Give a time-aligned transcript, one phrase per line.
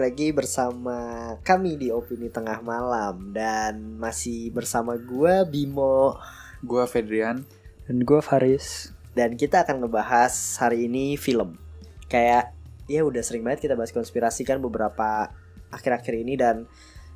[0.00, 0.98] balik lagi bersama
[1.44, 3.36] kami di Opini Tengah Malam.
[3.36, 6.16] Dan masih bersama gua Bimo.
[6.64, 7.44] Gua Fedrian.
[7.84, 8.96] Dan gue Faris.
[9.12, 11.60] Dan kita akan ngebahas hari ini film.
[12.08, 12.56] Kayak
[12.88, 15.36] ya udah sering banget kita bahas konspirasi kan beberapa
[15.68, 16.32] akhir-akhir ini.
[16.32, 16.64] Dan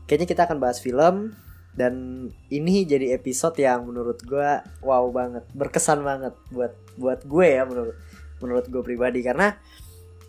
[0.04, 1.32] kayaknya kita akan bahas film.
[1.72, 7.64] Dan ini jadi episode yang menurut gua wow banget, berkesan banget buat buat gue ya
[7.64, 7.96] menurut
[8.44, 9.24] menurut gue pribadi.
[9.24, 9.56] Karena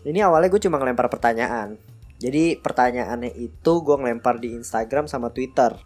[0.08, 1.95] ini awalnya gue cuma ngelempar pertanyaan.
[2.16, 5.76] Jadi pertanyaannya itu gue ngelempar di Instagram sama Twitter.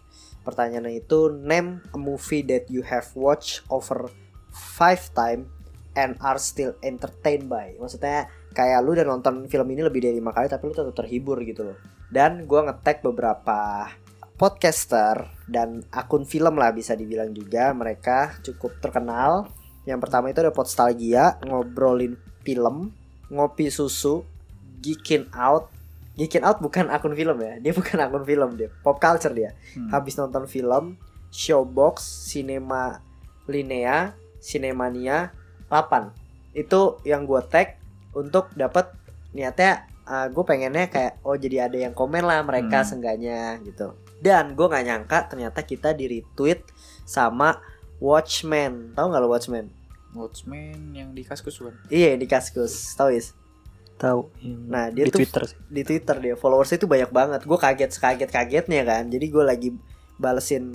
[0.46, 4.08] Pertanyaannya itu name a movie that you have watched over
[4.50, 5.50] five time
[5.98, 7.74] and are still entertained by.
[7.76, 11.42] Maksudnya kayak lu udah nonton film ini lebih dari lima kali tapi lu tetap terhibur
[11.42, 11.78] gitu loh.
[12.10, 13.90] Dan gue ngetek beberapa
[14.40, 19.50] podcaster dan akun film lah bisa dibilang juga mereka cukup terkenal.
[19.84, 22.96] Yang pertama itu ada Podstalgia ngobrolin film,
[23.28, 24.24] ngopi susu,
[24.80, 25.68] geekin out.
[26.18, 29.54] Geekin out bukan akun film ya, dia bukan akun film dia, pop culture dia.
[29.74, 29.88] Hmm.
[29.88, 30.98] Habis nonton film,
[31.30, 32.98] Showbox, Cinema
[33.46, 35.30] Linea, Cinemania
[35.70, 36.10] 8.
[36.52, 37.78] Itu yang gue tag
[38.10, 38.90] untuk dapat
[39.30, 42.88] niatnya gue pengennya kayak oh jadi ada yang komen lah mereka Hmm.
[42.90, 43.94] seenggaknya gitu.
[44.18, 46.66] Dan gue nggak nyangka ternyata kita di retweet
[47.06, 47.62] sama
[48.02, 48.90] Watchmen.
[48.98, 49.70] Tahu nggak lo Watchmen?
[50.10, 51.78] Watchmen yang di Kaskus bukan?
[51.86, 53.30] Iya di Kaskus, tahu is?
[54.00, 54.32] Tahu
[54.66, 57.40] Nah, dia Di tuh- Twitter sih di Twitter dia followersnya itu banyak banget.
[57.44, 59.06] Gue kaget sekaget kagetnya kan.
[59.06, 59.68] Jadi gue lagi
[60.16, 60.72] balesin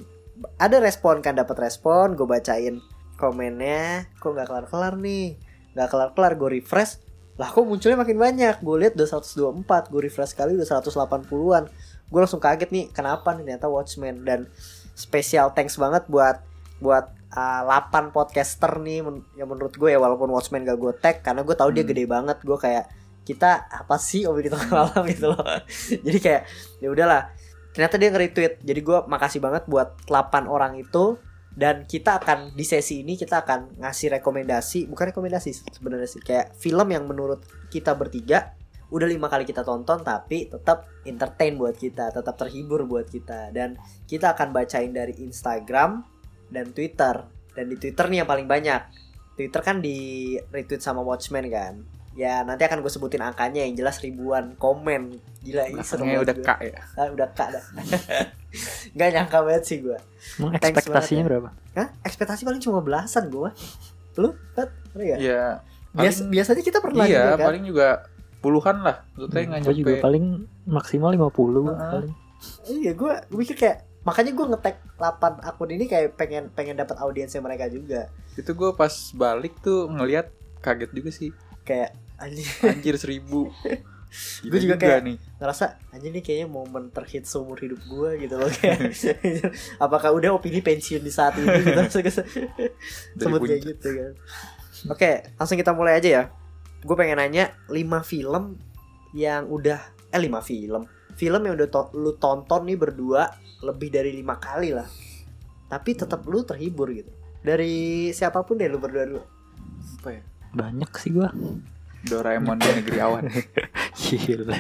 [0.58, 2.14] ada respon kan dapat respon.
[2.14, 2.78] Gue bacain
[3.20, 4.06] komennya.
[4.16, 5.36] Kok nggak kelar kelar nih?
[5.74, 6.34] Nggak kelar kelar.
[6.36, 7.02] Gue refresh.
[7.36, 8.62] Lah kok munculnya makin banyak.
[8.62, 9.66] Gue lihat udah 124.
[9.90, 11.64] Gue refresh kali udah 180-an.
[12.06, 12.86] Gue langsung kaget nih.
[12.92, 14.46] Kenapa nih ternyata Watchmen dan
[14.94, 16.40] spesial thanks banget buat
[16.78, 21.16] buat uh, 8 podcaster nih men- yang menurut gue ya walaupun Watchmen gak gue tag
[21.20, 21.90] karena gue tahu dia Hmm.
[21.90, 22.86] gede banget gue kayak
[23.26, 25.42] kita apa sih Obi tengah malam gitu loh.
[25.90, 26.46] Jadi kayak
[26.80, 27.34] ya udahlah.
[27.74, 28.54] Ternyata dia nge-retweet.
[28.64, 31.18] Jadi gue makasih banget buat 8 orang itu.
[31.56, 34.88] Dan kita akan di sesi ini kita akan ngasih rekomendasi.
[34.88, 36.22] Bukan rekomendasi sebenarnya sih.
[36.22, 37.44] Kayak film yang menurut
[37.74, 38.54] kita bertiga
[38.94, 42.14] udah lima kali kita tonton tapi tetap entertain buat kita.
[42.14, 43.52] Tetap terhibur buat kita.
[43.52, 43.76] Dan
[44.06, 46.06] kita akan bacain dari Instagram
[46.54, 47.26] dan Twitter.
[47.56, 48.82] Dan di Twitter nih yang paling banyak.
[49.36, 54.00] Twitter kan di retweet sama Watchmen kan ya nanti akan gue sebutin angkanya yang jelas
[54.00, 56.80] ribuan komen gila ini seru udah kak ya.
[56.96, 57.66] Ah, udah kak dah
[58.96, 59.98] nggak nyangka banget sih gue
[60.36, 61.50] Emang Thanks ekspektasinya banget berapa?
[61.76, 61.88] Hah?
[62.02, 63.50] ekspektasi paling cuma belasan gue
[64.16, 64.72] lu Pat?
[64.90, 65.20] Ada nggak?
[65.20, 65.44] Iya.
[65.92, 67.88] Bias- paling- biasanya kita pernah Iya, juga kan paling juga
[68.38, 68.96] puluhan lah.
[69.12, 70.04] Maksudnya nggak Gue juga nyampe.
[70.04, 70.26] paling
[70.66, 71.20] maksimal 50
[71.68, 71.92] Heeh.
[71.92, 72.14] paling.
[72.66, 75.10] iya gue gue mikir kayak makanya gue ngetek 8
[75.42, 80.30] akun ini kayak pengen pengen dapat audiensnya mereka juga Itu gue pas balik tuh ngelihat
[80.60, 81.30] kaget juga sih.
[81.62, 83.50] kayak anjing Anjir seribu.
[84.42, 85.18] Gua Gila juga kayak- nih.
[85.36, 88.96] ngerasa anjing ini kayaknya momen terhit seumur hidup gue gitu loh kayak.
[89.84, 92.00] Apakah udah opini pensiun di saat ini gitu.
[93.20, 94.12] Sebut kayak gitu kan.
[94.88, 96.24] oke langsung kita mulai aja ya.
[96.80, 98.56] Gue pengen nanya 5 film
[99.12, 100.88] yang udah eh 5 film.
[101.16, 103.28] Film yang udah to- lu tonton nih berdua
[103.64, 104.88] lebih dari lima kali lah.
[105.66, 107.12] Tapi tetap lu terhibur gitu.
[107.40, 109.24] Dari siapa pun deh lu berdua dulu.
[110.00, 110.24] Apa ya?
[110.52, 111.28] Banyak sih gue
[112.06, 113.24] Doraemon di negeri awan.
[114.00, 114.58] Gila.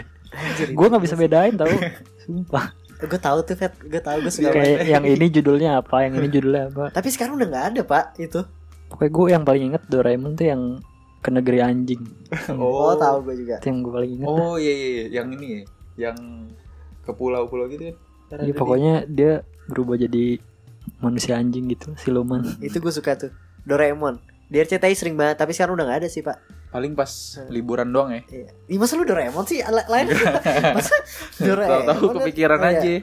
[0.73, 1.69] Gue gak bisa bedain tau.
[2.25, 2.73] Sumpah.
[2.95, 6.07] Gue tahu tuh Fet gue tahu gue suka Kayak yang ini judulnya apa?
[6.07, 6.83] Yang ini judulnya apa?
[6.95, 8.41] Tapi sekarang udah nggak ada pak itu.
[8.89, 10.61] Pokoknya gue yang paling inget Doraemon tuh yang
[11.19, 12.01] ke negeri anjing.
[12.53, 13.55] Oh, tahu gue juga.
[13.59, 15.05] Itu yang gue paling inget Oh iya iya, iya.
[15.21, 15.61] yang ini ya.
[16.09, 16.17] Yang
[17.05, 17.93] ke pulau-pulau gitu.
[18.31, 19.31] Ntar Iya pokoknya dia
[19.69, 20.39] berubah jadi
[21.01, 22.45] manusia anjing gitu siluman.
[22.61, 23.31] Itu gue suka tuh.
[23.67, 24.21] Doraemon.
[24.45, 26.37] Di RCTI sering banget tapi sekarang udah nggak ada sih pak
[26.67, 27.07] paling pas
[27.47, 28.21] liburan doang ya.
[28.27, 28.49] Iya.
[28.67, 30.11] Ih, masa lu Doraemon sih La- lain
[30.77, 30.93] masa
[31.37, 32.77] Doraemon Tahu-tahu kan- kepikiran Oh, iya.
[32.77, 32.93] aja.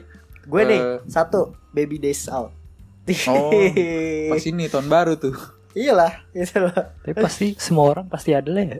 [0.43, 0.99] gue nih Eh.
[1.05, 2.51] satu Baby Days Out
[3.27, 3.51] Oh,
[4.31, 5.35] Pas ini tahun baru tuh.
[5.73, 8.79] iyalah itu lah Tapi pasti semua orang pasti ada lah ya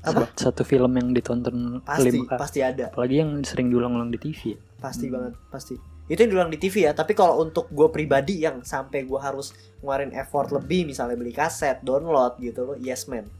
[0.00, 0.30] Apa?
[0.32, 4.54] Satu film yang ditonton pasti lima kali pasti ada Apalagi yang sering diulang-ulang di TV
[4.54, 4.58] ya.
[4.78, 5.14] pasti Hmm.
[5.14, 5.74] banget pasti
[6.06, 9.52] itu yang diulang di TV ya tapi kalau untuk gue pribadi yang sampai gue harus
[9.78, 13.30] ngeluarin effort lebih misalnya beli kaset download gitu loh Yes Man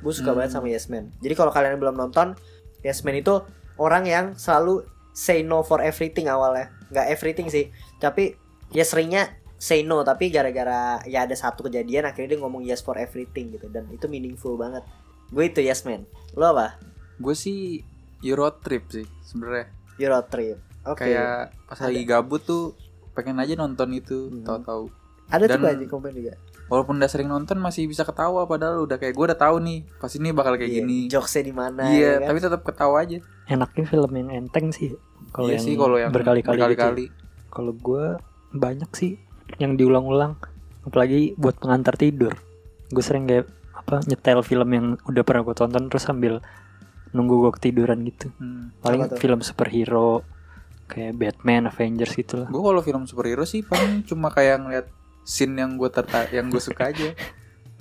[0.00, 0.38] gue suka Hmm.
[0.38, 1.12] banget sama Yes Man.
[1.18, 2.34] Jadi kalau kalian belum nonton
[2.80, 3.40] Yes Man itu
[3.76, 6.68] orang yang selalu say no for everything awalnya.
[6.88, 8.34] Nggak everything sih tapi
[8.70, 12.96] ya seringnya say no tapi gara-gara ya ada satu kejadian akhirnya dia ngomong yes for
[12.96, 14.80] everything gitu dan itu meaningful banget.
[15.28, 16.08] Gue itu yes man.
[16.32, 16.80] Lo apa?
[17.16, 17.84] Gue sih
[18.20, 19.68] Euro trip sih sebenarnya.
[19.98, 20.56] Euro trip.
[20.82, 21.04] Oke.
[21.06, 22.72] Kayak pas lagi gabut tuh
[23.10, 24.40] pengen aja nonton itu, Hmm.
[24.42, 24.88] tahu-tahu.
[25.28, 26.34] ada tuh dan- gue di komen juga
[26.70, 30.12] Walaupun udah sering nonton masih bisa ketawa padahal udah kayak gue udah tahu nih, pas
[30.14, 30.98] ini bakal kayak Iya, gini.
[31.10, 32.28] jokesnya di mana Iya, ya kan?
[32.30, 33.18] tapi tetap ketawa aja.
[33.44, 34.94] Enaknya film yang enteng sih.
[35.30, 36.62] Kalau iya yang, sih kalau yang berkali-kali gitu.
[36.62, 37.04] berkali-kali.
[37.50, 38.04] Kalau gue
[38.52, 39.18] banyak sih
[39.58, 40.38] yang diulang-ulang.
[40.80, 42.38] Apalagi buat pengantar tidur.
[42.86, 46.38] Gue sering kayak apa nyetel film yang udah pernah gue tonton terus sambil
[47.10, 48.30] nunggu gue ketiduran gitu.
[48.38, 48.70] Hmm.
[48.78, 50.22] Paling film superhero
[50.86, 52.48] kayak Batman, Avengers gitu lah.
[52.48, 54.86] Gue kalau film superhero sih paling cuma kayak ngeliat
[55.22, 57.10] scene yang gue tertarik, yang gue suka aja.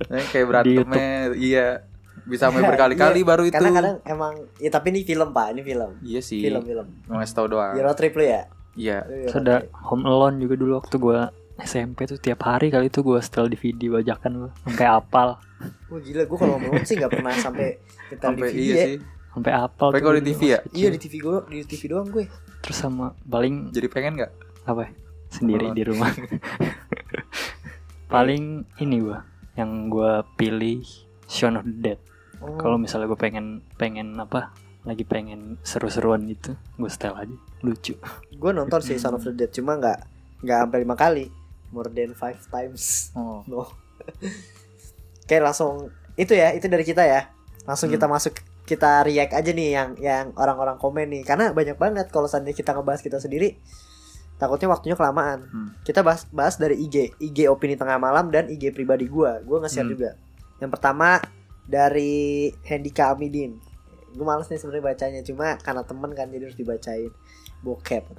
[0.02, 1.84] Nah, kayak berantemnya, iya
[2.22, 3.52] bisa sampai berkali-kali Iya, baru itu.
[3.54, 6.40] karena kadang emang ya tapi ini film pak ini film Iya sih.
[6.40, 7.76] film film Cuma ngasih tau doang.
[7.76, 9.04] Euro trip lu ya Iya.
[9.28, 11.20] Ada Home Alone juga dulu waktu gue
[11.60, 15.36] SMP tuh tiap hari kali itu gue setel DVD bajakan gue sampai apal
[15.90, 17.68] Wah gila gue kalau ngomong sih nggak pernah sampai
[18.08, 18.86] kita Sampai DVD iya ya.
[18.86, 18.98] sih.
[19.30, 20.32] sampai apal kalau di.
[20.32, 22.24] TV ya, Iya di TV gue di TV doang gue.
[22.60, 24.32] terus sama paling jadi pengen nggak?
[24.64, 24.92] apa ya,
[25.30, 25.76] sendiri Alone.
[25.76, 26.08] di rumah
[28.14, 30.84] paling ini gua yang gua pilih
[31.28, 32.00] Shaun of the Dead
[32.40, 34.56] Oh, kalau misalnya gue pengen pengen apa
[34.88, 38.00] lagi pengen seru-seruan gitu gue setel aja lucu
[38.32, 40.08] gue nonton sih Son of the Dead cuma nggak
[40.40, 41.28] nggak sampai lima kali,
[41.76, 43.12] more than five times.
[43.12, 43.44] Oh.
[43.52, 43.68] No.
[45.28, 47.28] Kayak langsung itu ya itu dari kita ya.
[47.68, 48.00] Langsung Hmm.
[48.00, 48.34] kita masuk
[48.64, 52.72] kita react aja nih yang yang orang-orang komen nih karena banyak banget kalau seandainya kita
[52.72, 53.58] ngebahas kita sendiri
[54.40, 55.46] takutnya waktunya kelamaan.
[55.46, 55.70] Hmm.
[55.84, 59.44] Kita bahas bahas dari IG, IG opini tengah malam dan IG pribadi gua.
[59.44, 59.94] Gua nge-share Hmm.
[59.94, 60.10] juga.
[60.58, 61.20] Yang pertama
[61.64, 63.60] dari Hendika Amidin.
[64.10, 67.14] Gue males nih sebenarnya bacanya cuma karena temen kan jadi harus dibacain
[67.62, 68.10] bokep.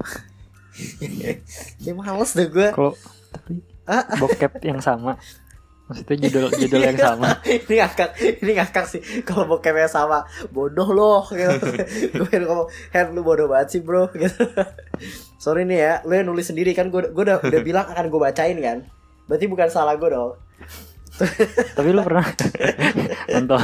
[1.82, 2.68] ya males deh gue.
[2.70, 2.94] kalau
[3.30, 4.06] tapi Ah.
[4.14, 5.18] bokep yang sama
[5.90, 9.02] maksudnya judul judul yang sama ini ngakak, ini ngakak sih.
[9.26, 10.22] Kalau bokepnya sama,
[10.54, 11.26] bodoh loh.
[11.26, 11.66] Gitu.
[12.22, 14.06] gue ngomong, Hen lu bodoh banget sih bro.
[14.14, 14.38] Gitu.
[15.42, 18.20] Sorry nih ya, lu yang nulis sendiri kan gue gue udah udah bilang akan gue
[18.22, 18.78] bacain kan.
[19.26, 20.38] Berarti bukan salah gue dong.
[21.76, 22.24] tapi lu pernah
[23.28, 23.60] nonton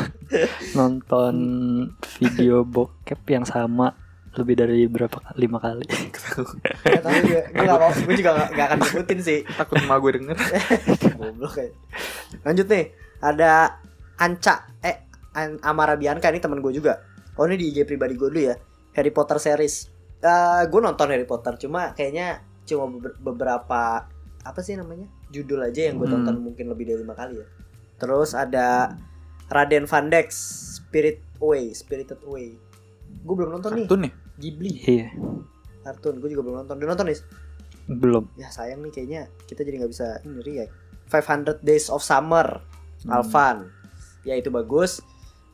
[0.76, 1.34] nonton
[2.20, 3.96] video bokep yang sama
[4.36, 5.84] lebih dari berapa kali lima kali
[6.84, 9.38] Ya, gue, gue gak mau, gue juga gak, gak akan sebutin sih.
[9.48, 10.36] Takut emak gue denger.
[11.18, 11.72] Goblok kayak.
[12.42, 12.84] Lanjut nih,
[13.18, 13.80] ada
[14.16, 14.96] Anca eh
[15.32, 17.00] An Amara Bianca ini teman gue juga.
[17.34, 18.56] Oh ini di IG pribadi gue dulu ya.
[18.92, 19.88] Harry Potter series.
[20.18, 24.08] Eh gue nonton Harry Potter cuma kayaknya cuma beber- beberapa
[24.40, 26.22] apa sih namanya judul aja yang gue Hmm.
[26.22, 27.46] tonton mungkin lebih dari lima kali ya.
[27.96, 28.92] Terus ada
[29.46, 30.28] Raden Van Dex
[30.76, 32.56] Spirit Away Spirited Away.
[33.22, 34.12] Gue belum nonton nih Kartun ya?
[34.36, 34.70] Ghibli.
[34.82, 35.08] Iya.
[35.82, 36.18] Kartun.
[36.18, 36.76] Gue juga belum nonton.
[36.76, 37.20] Udah nonton nih?
[37.86, 38.26] belum.
[38.34, 40.74] Ya sayang nih kayaknya kita jadi nggak bisa ini react
[41.06, 42.58] 500 Days of Summer
[43.06, 43.12] Hmm.
[43.22, 43.70] Alvan.
[44.26, 44.98] Ya itu bagus.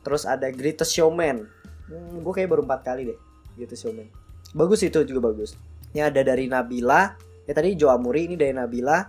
[0.01, 1.45] Terus ada Greatest Showman.
[1.85, 3.19] Hmm, gue kayak baru empat kali deh
[3.53, 4.09] Greatest Showman.
[4.51, 5.53] Bagus itu juga bagus.
[5.93, 7.13] Ini ada dari Nabila.
[7.45, 9.05] Ya tadi Jo Amuri ini dari Nabila.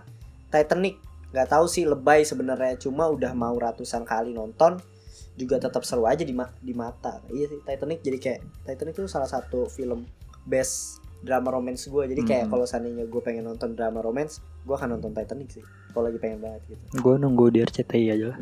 [0.53, 1.01] Titanic.
[1.33, 2.77] Nggak tahu sih lebay sebenarnya.
[2.77, 4.77] Cuma udah mau ratusan kali nonton
[5.35, 7.19] juga tetap seru aja di ma- di mata.
[7.27, 10.07] Iya sih Titanic jadi kayak Titanic itu salah satu film
[10.43, 12.51] best drama romance gue jadi kayak Hmm.
[12.51, 15.63] kalau seandainya gue pengen nonton drama romance gue akan nonton Titanic sih.
[15.89, 16.83] Kalau lagi pengen banget gitu.
[16.97, 18.39] Gue nunggu di RCTI aja lah.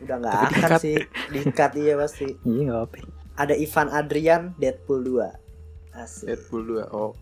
[0.00, 0.96] Udah nggak akan sih.
[1.30, 2.26] Dikat iya pasti.
[2.42, 2.96] Iya nggak apa
[3.32, 5.24] ada Ivan Adrian Deadpool 2
[5.94, 6.26] asik.
[6.26, 6.90] Deadpool 2.
[6.90, 7.16] Oh.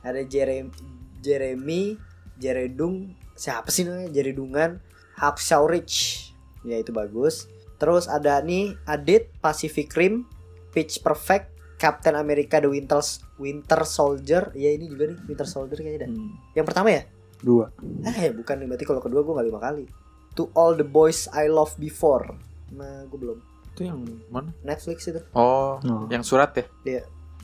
[0.00, 0.70] ada Jeremy
[1.18, 1.98] Jeremy
[2.36, 4.06] Jeredung siapa sih namanya?
[4.08, 4.78] Jeredungan
[5.16, 6.30] Hacksaw Ridge
[6.62, 10.24] ya itu bagus terus ada nih Adit Pacific Rim
[10.70, 13.00] Pitch Perfect Captain America The Winter
[13.36, 14.48] Winter Soldier.
[14.52, 16.32] Ya ini juga nih Winter Soldier kayaknya dah Hmm.
[16.52, 17.04] yang pertama ya?
[17.36, 17.68] Dua.
[18.02, 19.84] Eh bukan nih berarti kalau kedua gue nggak lima kali.
[20.32, 22.32] To All the Boys I Love Before.
[22.72, 23.38] Nah gue belum.
[23.76, 24.00] Itu yang
[24.32, 24.56] mana?
[24.64, 25.20] Netflix itu.
[25.36, 26.08] Oh, Oh.
[26.08, 26.64] yang surat ya?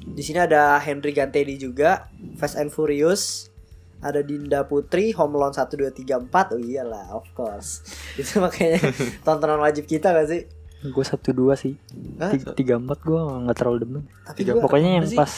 [0.03, 3.52] Di sini ada Henry Gantedi juga, Fast and Furious,
[4.03, 6.53] ada Dinda Putri, Home Alone 1 2 3 4.
[6.53, 7.87] Oh iyalah, of course.
[8.21, 8.83] Itu makanya
[9.25, 10.43] tontonan wajib kita gak sih?
[10.83, 11.79] gue satu dua sih
[12.19, 12.35] Hah?
[12.35, 15.15] tiga, tiga empat gue nggak terlalu demen Tapi Tiga- gua pokoknya yang sih?
[15.15, 15.31] pas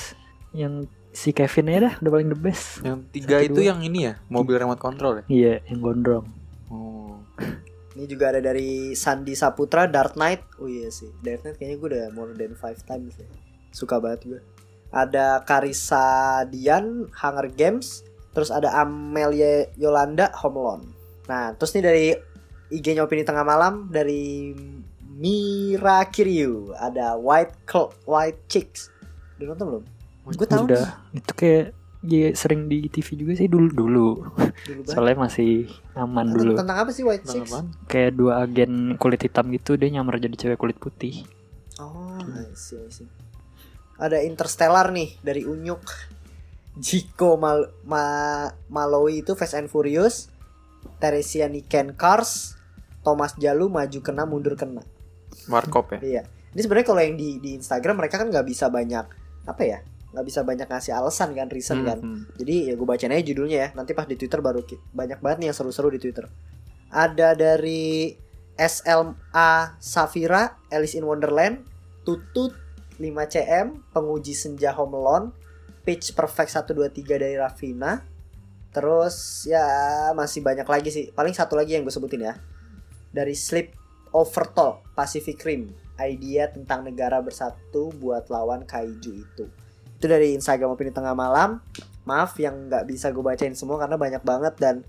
[0.55, 0.75] yang
[1.13, 3.69] si Kevin aja dah udah paling the best Yang tiga Satu, itu dua.
[3.69, 4.15] yang ini ya?
[4.27, 5.25] Mobil remote control ya?
[5.29, 6.25] iya yang gondrong
[6.73, 7.21] Oh.
[7.93, 10.49] ini juga ada dari Sandi Saputra Dark Knight.
[10.57, 13.29] Oh iya sih, Dark Knight kayaknya gue udah more than 5 times ya.
[13.69, 14.41] Suka banget gue.
[14.91, 16.07] Ada Karisa
[16.45, 18.01] Dian Hunger Games,
[18.35, 20.85] terus ada Amelia Yolanda Home Alone.
[21.25, 22.07] Nah, terus nih dari
[22.69, 24.51] IG-nya opini tengah malam dari
[25.09, 28.91] Mira Kiryu ada White Cl- White Chicks.
[29.37, 29.85] Udah nonton belum?
[30.27, 31.67] Gue tahu udah itu kayak
[32.03, 34.37] ya sering di TV juga sih dulu dulu dulu
[34.83, 34.91] banget.
[34.91, 35.53] soalnya masih
[35.95, 37.87] aman Tentang- dulu Tentang apa sih White Tentang Chicks?
[37.87, 41.25] kayak dua agen kulit hitam gitu dia nyamar jadi cewek kulit putih
[41.75, 43.09] Oh, I see, I see.
[43.97, 45.83] Ada Interstellar nih dari Unyuk.
[46.75, 50.31] Jiko Mal Ma Malawi itu Fast and Furious.
[50.99, 52.59] Teresia Niken Cars.
[53.05, 54.83] Thomas Jalu maju kena mundur kena.
[55.47, 56.23] Warkop ya Iya.
[56.55, 59.07] Ini sebenarnya kalau yang di di Instagram mereka kan nggak bisa banyak
[59.45, 59.79] apa ya?
[60.15, 61.99] nggak bisa banyak ngasih alasan kan, reason kan.
[61.99, 62.23] Hmm.
[62.39, 63.69] Jadi ya gue bacain aja judulnya ya.
[63.75, 64.63] Nanti pas di Twitter baru
[64.95, 66.31] banyak banget nih yang seru-seru di Twitter.
[66.95, 68.15] Ada dari
[68.55, 71.67] SLA Safira, Alice in Wonderland,
[72.07, 72.55] Tutut
[73.03, 75.35] 5CM, Penguji Senja Home Alone,
[75.85, 78.01] Pitch Perfect 123 dari Rafina.
[78.75, 79.63] Terus ya
[80.17, 81.05] masih banyak lagi sih.
[81.13, 82.35] Paling satu lagi yang gue sebutin ya.
[83.15, 83.71] Dari Sleep
[84.11, 85.71] Over Talk Pacific Rim.
[85.95, 89.45] Idea tentang negara bersatu buat lawan kaiju itu.
[89.95, 91.63] Itu dari Instagram Opini Tengah Malam.
[92.03, 94.83] Maaf yang nggak bisa gue bacain semua karena banyak banget dan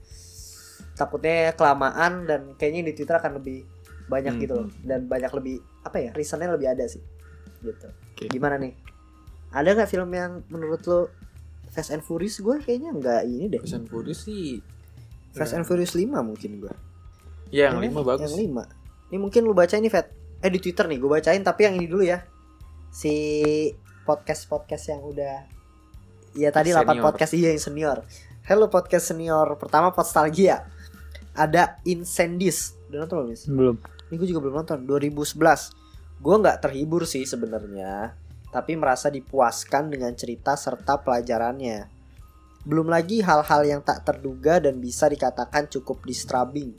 [0.95, 3.67] takutnya kelamaan dan kayaknya di Twitter akan lebih
[4.05, 4.41] banyak Hmm.
[4.41, 7.01] gitu loh dan banyak lebih apa ya reasonnya lebih ada sih
[7.61, 7.87] gitu.
[8.13, 8.29] Oke.
[8.29, 8.73] Gimana nih?
[9.55, 11.07] Ada nggak film yang menurut lo
[11.71, 13.59] Fast and Furious gue kayaknya nggak ini deh.
[13.63, 14.59] Fast and Furious sih
[15.31, 16.73] Fast and Furious 5 mungkin gue.
[17.55, 19.11] Ya yang lima bagus Yang 5.
[19.15, 20.11] Ini mungkin lu baca ini Fat.
[20.43, 22.19] Eh di Twitter nih gue bacain tapi yang ini dulu ya.
[22.91, 23.15] Si
[24.03, 25.35] podcast-podcast yang udah
[26.35, 26.99] Ya tadi 8 Senior.
[26.99, 27.97] podcast iya yang senior.
[28.43, 29.55] Hello podcast senior.
[29.55, 30.67] Pertama Postalgia.
[31.31, 32.75] Ada Incendies.
[32.91, 33.75] Udah nonton belum, belum
[34.11, 35.39] Ini gue juga belum nonton 2011
[36.19, 38.15] Gue nggak terhibur sih sebenarnya
[38.55, 41.91] Tapi merasa dipuaskan dengan cerita serta pelajarannya.
[42.63, 46.71] Belum lagi hal-hal yang tak terduga dan bisa dikatakan cukup disturbing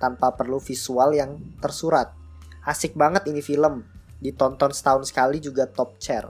[0.00, 2.16] Tanpa perlu visual yang tersurat.
[2.64, 3.84] Asik banget ini film.
[4.24, 6.24] Ditonton setahun sekali juga top chair.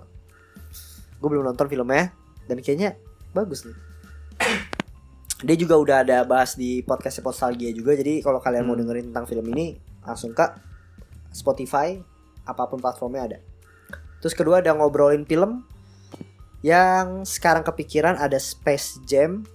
[1.23, 2.11] Gue belum nonton filmnya
[2.51, 2.99] Dan kayaknya
[3.31, 3.77] bagus nih.
[5.47, 8.83] Dia juga udah ada bahas di podcast Postalgia juga jadi kalau kalian mau Hmm.
[8.83, 10.43] dengerin tentang film ini langsung ke
[11.31, 11.95] Spotify
[12.43, 13.39] apa pun platformnya ada
[14.19, 15.63] terus kedua ada ngobrolin film
[16.61, 19.47] yang sekarang kepikiran ada Space Jam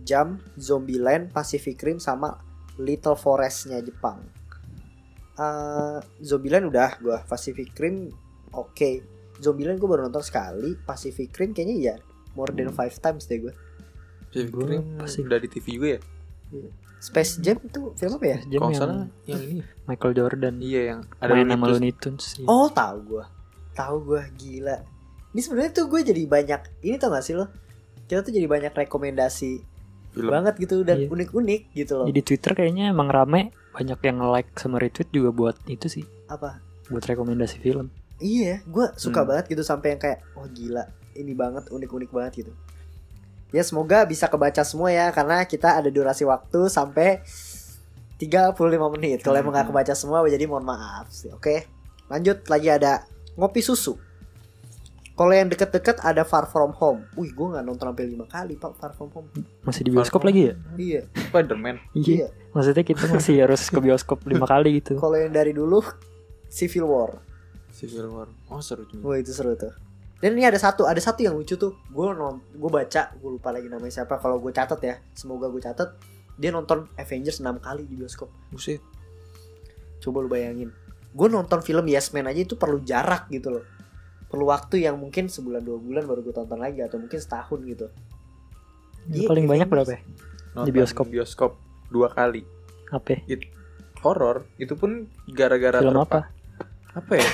[0.00, 2.40] Jam Zombieland Pacific Rim sama
[2.78, 4.24] Little Forestnya Jepang.
[5.34, 7.18] Eh, Zombieland udah gua.
[7.22, 8.08] Pacific Rim
[8.50, 8.90] oke.
[9.38, 10.74] Zombieland gue baru nonton sekali.
[10.80, 11.94] Pacific Rim kayaknya ya
[12.32, 13.54] more than five times deh gue
[14.24, 16.00] Pacific Gua Rim pasti- udah di TV juga ya?
[16.98, 18.38] Space Jam itu film apa ya?
[18.48, 19.06] Jam yang salah.
[19.24, 19.60] yang ini.
[19.84, 20.54] Michael Jordan.
[20.58, 21.74] Iya yang ada main Looney sama Tunes.
[21.76, 22.24] Looney Tunes.
[22.34, 22.46] Iya.
[22.46, 23.24] Oh tahu gue,
[23.78, 24.76] tahu gue gila.
[25.30, 27.46] Ini sebenarnya tuh gue jadi banyak, ini tau gak sih lo?
[28.04, 29.52] Kita tuh jadi banyak rekomendasi
[30.08, 31.06] film banget gitu dan Iya.
[31.06, 32.06] unik-unik gitu loh.
[32.08, 36.02] Ya, di Twitter kayaknya emang rame banyak yang like sama retweet juga buat itu sih
[36.26, 36.58] Apa?
[36.88, 39.28] buat rekomendasi film Iya, gue suka Hmm.
[39.30, 40.82] banget gitu sampai yang kayak, wah gila,
[41.14, 42.52] ini banget unik-unik banget gitu.
[43.48, 47.22] Ya semoga bisa kebaca semua ya karena kita ada durasi waktu sampai
[48.18, 48.58] 35
[48.90, 49.22] menit.
[49.22, 49.70] Kalau emang gak Hmm.
[49.70, 51.30] kebaca semua jadi mohon maaf sih.
[51.30, 51.70] Oke.
[52.08, 53.06] Lanjut lagi ada
[53.38, 53.94] ngopi susu.
[55.14, 57.02] Kalau yang deket-deket ada Far From Home.
[57.18, 59.30] Wih, gue nggak nonton sampai lima kali pak Far From Home.
[59.66, 62.30] masih di bioskop lagi ya Iya, Spiderman iya.
[62.54, 65.82] maksudnya kita masih harus ke bioskop lima kali gitu Kalau yang dari dulu
[66.46, 67.18] Civil War.
[67.74, 69.74] Civil War oh seru juga Wah itu seru tuh.
[70.18, 71.78] Dan ini ada satu, ada satu yang lucu tuh.
[71.94, 74.18] Gue non, gue baca, gue lupa lagi namanya siapa.
[74.18, 75.94] Kalau gue catat ya, semoga gue catat.
[76.34, 78.26] Dia nonton Avengers 6 kali di bioskop.
[78.50, 78.82] Buset
[80.02, 80.74] Coba lu bayangin.
[81.12, 83.64] Gue nonton film Yes Man aja itu perlu jarak gitu loh.
[84.28, 87.86] Perlu waktu yang mungkin sebulan dua bulan baru gue tonton lagi atau mungkin setahun gitu.
[89.08, 89.88] Iya, paling banyak Avengers.
[89.88, 90.00] berapa ya
[90.52, 91.06] Nonton bioskop.
[91.08, 91.52] bioskop
[91.88, 92.44] dua kali
[92.92, 93.20] apa ya?
[94.04, 96.20] horor itu pun gara-gara film terpa- apa
[96.92, 97.28] apa ya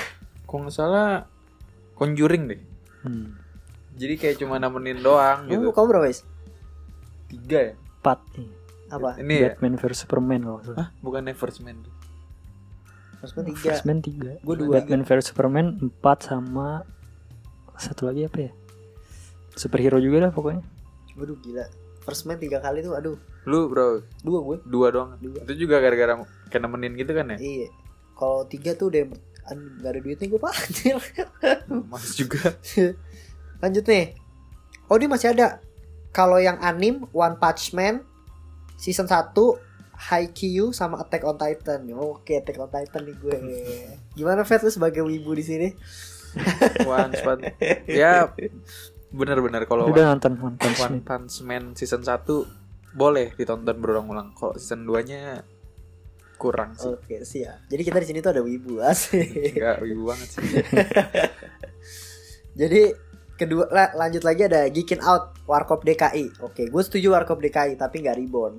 [0.45, 1.27] kok nggak salah
[1.95, 2.61] Conjuring deh
[3.03, 3.27] hmm.
[3.95, 6.23] jadi kayak cuma nemenin doang gitu Kamu, berapa guys?
[7.27, 8.19] tiga ya empat
[8.85, 9.09] Apa?
[9.19, 10.77] ini ya Batman vs Superman kalau salah.
[10.77, 11.59] Hah, bukan First
[13.27, 13.69] Man Maksudnya tiga.
[13.71, 14.73] First Man tiga Gue dua.
[14.77, 16.85] Batman vs Superman empat sama
[17.75, 18.51] satu lagi apa ya
[19.51, 20.61] superhero juga dah pokoknya
[21.13, 21.65] Waduh gila.
[22.01, 23.17] First Man tiga kali tuh, aduh.
[23.45, 24.57] lu bro Dua gue.
[24.63, 25.41] dua doang Dua.
[25.41, 27.67] itu juga gara-gara kayak nemenin gitu kan ya Iya.
[28.13, 29.03] Kalau tiga tuh udah
[29.77, 30.97] gak ada duitnya gue panggil.
[31.91, 32.53] mas juga
[33.61, 34.13] Lanjut nih.
[34.85, 35.57] Oh ini masih ada.
[36.11, 38.03] Kalau yang anim One Punch Man
[38.75, 39.31] season 1
[39.95, 41.79] Haikyuu sama Attack on Titan.
[41.95, 43.35] Oke, Attack on Titan nih gue.
[44.11, 45.67] Gimana Fat lu sebagai wibu di sini?
[46.85, 47.47] One Punch
[47.87, 48.27] ya
[49.07, 52.11] bener-bener kalau udah nonton One Punch One Man Punch Man season 1
[52.91, 55.41] boleh ditonton berulang-ulang kalau season 2 nya
[56.35, 57.63] kurang sih Oke, siap.
[57.71, 59.55] Jadi kita di sini tuh ada wibu asik.
[59.55, 60.43] Enggak wibu banget sih
[62.59, 62.81] Jadi
[63.35, 66.39] kedua la- lanjut lagi ada Geekin Out Warkop DKI.
[66.41, 68.53] Oke, gue setuju Warkop DKI tapi nggak Reborn.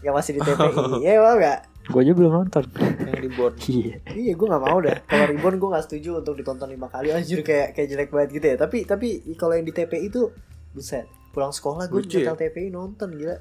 [0.00, 1.04] Yang masih di TPI.
[1.04, 1.60] ya mau nggak?
[1.90, 2.64] Gue aja belum nonton.
[3.02, 3.54] Yang di board.
[3.70, 3.94] Iya.
[4.14, 4.98] Iya, gue nggak mau dah.
[5.04, 7.10] Kalau Reborn gue nggak setuju untuk ditonton lima kali.
[7.10, 8.56] Anjir kayak kayak jelek banget gitu ya.
[8.56, 10.30] Tapi tapi kalau yang di TPI itu
[10.72, 11.08] buset.
[11.30, 12.34] Pulang sekolah gue Lucu ya?
[12.34, 13.38] TPI nonton gila.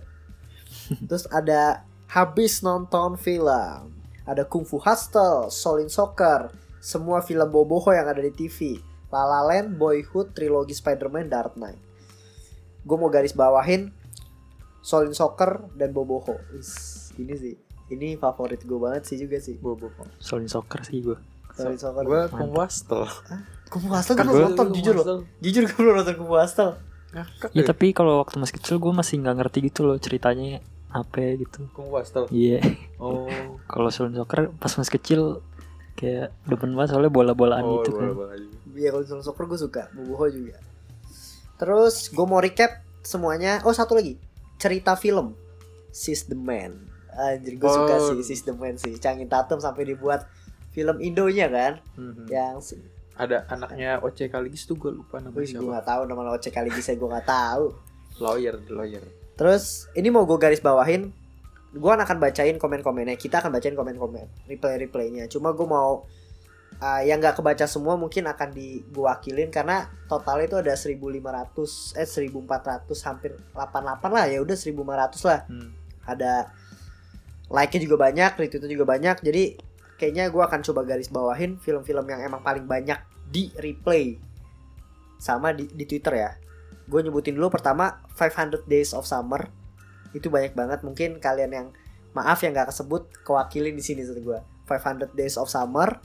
[1.10, 3.98] Terus ada habis nonton film.
[4.30, 8.78] Ada Kung Fu Hustle, Solin Soccer, semua film boboho yang ada di TV.
[9.10, 11.82] La La Land, Boyhood, trilogi Spider-Man, Dark Knight.
[12.86, 13.90] Gue mau garis bawahin
[14.80, 16.40] Solin Soccer dan Boboho.
[16.54, 16.70] Is,
[17.16, 17.56] ini sih,
[17.90, 19.56] ini favorit gue banget sih juga sih.
[19.56, 19.92] Bobo.
[20.18, 21.18] Solin soccer sih gue.
[21.52, 22.04] Solin Soccer.
[22.04, 23.04] Gue Kung Wastel.
[23.70, 25.06] Kung Fu Hustle Kan gue belum nonton jujur loh.
[25.38, 26.74] Jujur gue belum nonton Kung Fu Hustle.
[27.10, 27.66] Ngakak Ya ya.
[27.66, 31.70] tapi kalau waktu masih kecil gue masih nggak ngerti gitu loh ceritanya apa gitu.
[31.72, 32.26] Kung Wastel.
[32.30, 32.62] Iya.
[32.98, 33.30] Oh.
[33.72, 35.22] Kalau Solin soccer pas masih kecil
[35.94, 38.10] kayak demen banget soalnya bola-bolaan Oh, gitu kan.
[38.10, 38.56] bola-bola juga.
[38.74, 39.84] Iya kalau Solin Soccer gue suka.
[39.92, 40.58] Boboho juga.
[41.58, 42.72] Terus gue mau recap
[43.02, 43.60] semuanya.
[43.62, 44.16] Oh satu lagi
[44.60, 45.34] cerita film
[45.90, 46.86] Sis the Man.
[47.10, 48.14] Anjir gue suka Oh.
[48.14, 48.94] sih Sis the Man sih.
[48.96, 50.28] Changi Tatum sampai dibuat
[50.70, 51.74] film Indonya kan.
[51.96, 52.28] Mhm.
[52.28, 52.78] Yang
[53.16, 55.76] Ada anaknya Oce Kaligis tuh gue lupa namanya Wih, gue siapa.
[55.76, 57.66] gak tahu nama Oce kali bisa gue gak tahu.
[58.20, 59.04] Lawyer, lawyer.
[59.36, 61.12] Terus ini mau gue garis bawahin,
[61.70, 63.16] gue akan bacain komen-komennya.
[63.16, 65.28] Kita akan bacain komen-komen, replay-replaynya.
[65.28, 66.08] Cuma gue mau
[66.80, 72.00] uh, yang nggak kebaca semua mungkin akan di gue wakilin karena totalnya itu ada 1500
[72.00, 75.40] eh 1400 hampir 88 lah ya udah 1500 lah.
[75.48, 75.70] Hmm.
[76.10, 76.50] Ada
[77.52, 79.16] like-nya juga banyak, retweetnya juga banyak.
[79.22, 79.44] Jadi
[80.00, 82.98] kayaknya gue akan coba garis bawahin film-film yang emang paling banyak
[83.30, 84.18] di replay
[85.20, 86.32] sama di, di Twitter ya.
[86.90, 89.52] Gue nyebutin dulu pertama 500 Days of Summer
[90.10, 91.68] itu banyak banget mungkin kalian yang
[92.18, 96.02] maaf yang gak kesebut kewakilin di sini satu gue 500 Days of Summer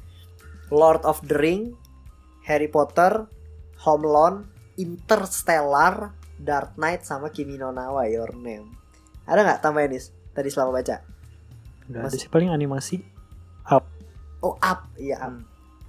[0.73, 1.76] Lord of the Ring
[2.44, 3.28] Harry Potter
[3.85, 4.37] Home Alone
[4.80, 8.75] Interstellar Dark Knight sama Kimi no Nawa Your Name.
[9.25, 11.00] Ada nggak tambahin nis tadi selama baca.
[11.88, 13.00] Udah ada sih paling animasi
[13.69, 13.86] up.
[14.45, 14.88] oh up.
[15.00, 15.32] Iya up.
[15.32, 15.43] Hmm.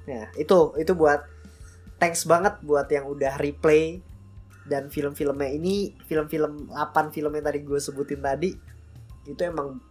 [0.05, 1.25] Nah, itu itu buat
[1.97, 3.99] thanks banget buat yang udah replay
[4.69, 5.49] dan film-filmnya.
[5.49, 8.53] Ini film-film 8 film yang tadi gue sebutin tadi
[9.25, 9.81] itu emang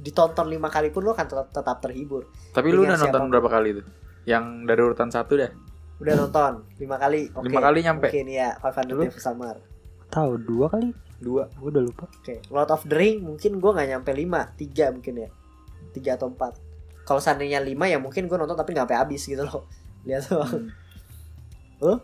[0.00, 2.26] ditonton lima kali pun lo akan tetap, tetap terhibur.
[2.50, 3.86] Tapi lu Dengan udah nonton berapa kali tuh?
[4.24, 5.50] Yang dari urutan satu dah.
[5.96, 7.30] Udah nonton lima kali.
[7.30, 7.44] Oke.
[7.46, 8.08] Lima kali nyampe?
[8.10, 9.02] Mungkin ya 500 Lu?
[9.02, 9.56] Days of Summer.
[10.08, 10.90] Tahu dua kali?
[11.18, 11.46] Dua.
[11.56, 12.04] Gue udah lupa.
[12.10, 12.42] Oke.
[12.50, 15.30] Lord of the Ring mungkin gue nggak nyampe 5 tiga mungkin ya.
[15.94, 16.58] tiga atau empat
[17.06, 19.62] Kalau seandainya 5 ya mungkin gue nonton tapi nggak sampai habis gitu loh.
[20.06, 20.42] Lihat tuh.
[21.80, 22.00] Hmm.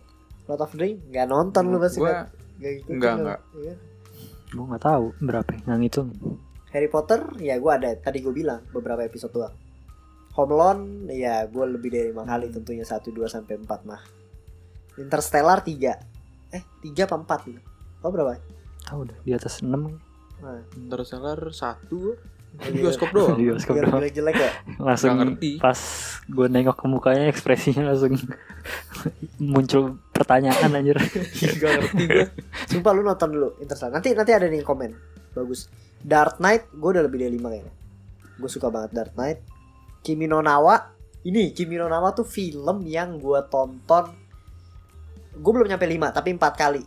[0.46, 2.00] Lord of the Ring nggak nonton lu pasti.
[2.00, 2.24] Gua
[2.60, 3.20] Nggak lu.
[3.24, 3.40] enggak.
[3.56, 3.74] Iya.
[4.50, 6.08] Gue nggak tahu berapa yang ngitung.
[6.70, 9.54] Harry Potter ya gue ada tadi gue bilang beberapa episode doang.
[10.38, 14.00] Home Alone ya gue lebih dari lima kali tentunya 1 2 sampai 4 mah.
[14.96, 16.54] Interstellar 3.
[16.54, 17.60] Eh 3 apa 4 gitu.
[18.00, 18.38] Oh berapa?
[18.86, 19.70] Tahu udah di atas 6
[20.40, 22.16] Nah, Interstellar satu.
[22.16, 22.72] Iya.
[22.74, 23.38] Di bioskop doang.
[23.38, 24.00] Di bioskop doang.
[24.02, 24.50] jelek-jelek ya.
[24.88, 25.50] langsung Nggak ngerti.
[25.62, 25.80] pas
[26.26, 28.16] gue nengok ke mukanya ekspresinya langsung
[29.54, 30.98] muncul pertanyaan anjir
[31.60, 32.26] Gak ngerti gue.
[32.66, 34.00] Sumpah lu nonton dulu Interstellar.
[34.00, 34.90] Nanti nanti ada nih komen.
[35.30, 35.68] Bagus.
[36.00, 37.74] Dark Knight gue udah lebih dari 5 kayaknya.
[38.40, 39.44] Gue suka banget Dark Knight.
[40.00, 40.96] Kimi no Nawa.
[41.20, 44.04] Ini Kimi no Nawa tuh film yang gue tonton.
[45.36, 46.82] Gue belum nyampe 5 tapi 4 kali.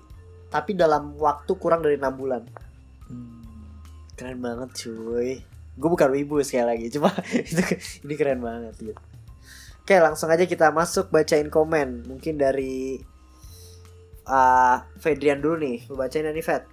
[0.49, 2.41] Tapi dalam waktu kurang dari 6 bulan.
[4.17, 5.41] Keren banget cuy.
[5.77, 6.85] Gue bukan wibu sekali lagi.
[6.89, 7.13] Cuma
[7.49, 7.61] itu
[8.05, 9.01] ini keren banget gitu.
[9.83, 12.09] Oke langsung aja kita masuk bacain komen.
[12.09, 12.97] Mungkin dari
[14.25, 15.85] ah Fedrian dulu nih.
[15.85, 16.72] Lu bacain nih Fed.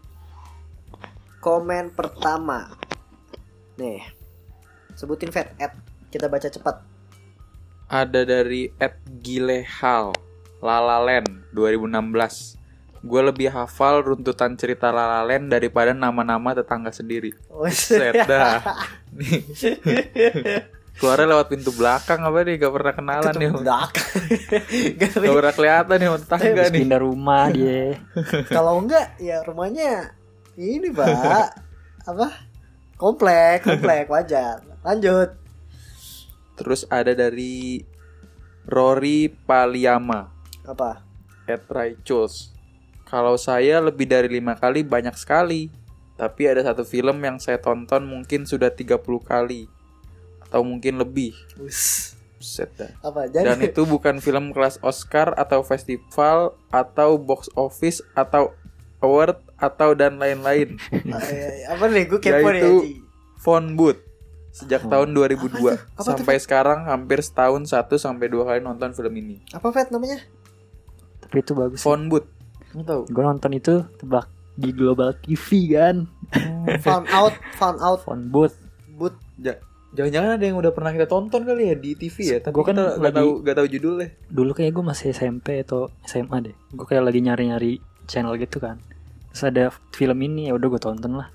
[1.40, 2.68] Komen pertama.
[3.81, 4.05] Nih.
[4.92, 5.57] Sebutin Fed.
[5.57, 5.72] Ed.
[6.12, 6.85] Kita baca cepat.
[7.90, 10.14] Ada dari Ed Gilehal
[10.62, 17.35] Lalalen 2016 Gue lebih hafal runtutan cerita Lalalen daripada nama-nama tetangga sendiri
[17.72, 18.62] Set dah
[19.16, 19.42] Nih
[21.03, 24.11] Keluarnya lewat pintu belakang apa nih Gak pernah kenalan nih Ketemu belakang.
[25.00, 27.98] Gak Gak pernah kelihatan nih tetangga nih pindah rumah dia
[28.55, 30.19] Kalau enggak ya rumahnya
[30.61, 31.57] ini pak
[32.05, 32.29] apa
[33.01, 34.61] komplek komplek wajar.
[34.85, 35.40] Lanjut.
[36.61, 37.81] Terus ada dari
[38.68, 40.29] Rory Paliama
[40.68, 41.01] Apa?
[41.49, 42.53] Ed Raichus
[43.09, 45.73] Kalau saya lebih dari lima kali banyak sekali
[46.20, 49.73] Tapi ada satu film yang saya tonton mungkin sudah 30 kali
[50.44, 51.33] Atau mungkin lebih.
[52.37, 52.92] Set dah.
[53.01, 53.25] Apa?
[53.25, 58.53] Jadi Dan itu bukan film kelas Oscar atau festival Atau box office atau
[59.01, 60.81] award atau dan lain-lain
[61.73, 62.05] apa nih?
[62.07, 62.49] Gue kepo.
[62.49, 62.92] Yaitu Haji.
[63.37, 64.01] Phone Booth
[64.51, 65.77] Sejak tahun 2002 Apa tuh?
[65.94, 69.88] Apa tuh, Sampai sekarang hampir setahun satu sampai dua kali nonton film ini Apa Fed
[69.88, 70.18] namanya?
[71.20, 71.79] Tapi itu bagus.
[71.79, 72.27] Phone booth.
[72.73, 73.07] Lu tahu?
[73.07, 76.09] Gue nonton itu tebak di Global TV kan.
[76.81, 78.57] found out found out Phone booth.
[78.90, 82.55] but Ja- Jangan-jangan ada yang udah pernah kita tonton kali ya di TV ya, tapi
[82.55, 84.09] Gua kan kita nggak lagi- tahu nggak tahu judulnya.
[84.29, 86.55] Dulu kayak gue masih SMP atau SMA deh.
[86.68, 87.73] Gue kayak lagi nyari-nyari
[88.05, 88.79] channel gitu kan.
[89.31, 91.29] Terus ada film ini ya udah gue tonton lah.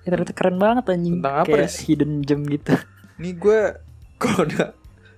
[0.00, 1.18] Ya ternyata keren banget anjing.
[1.18, 2.74] Tentang apa, kayak hidden gem gitu.
[3.16, 3.60] Nih gue
[4.20, 4.68] kalau udah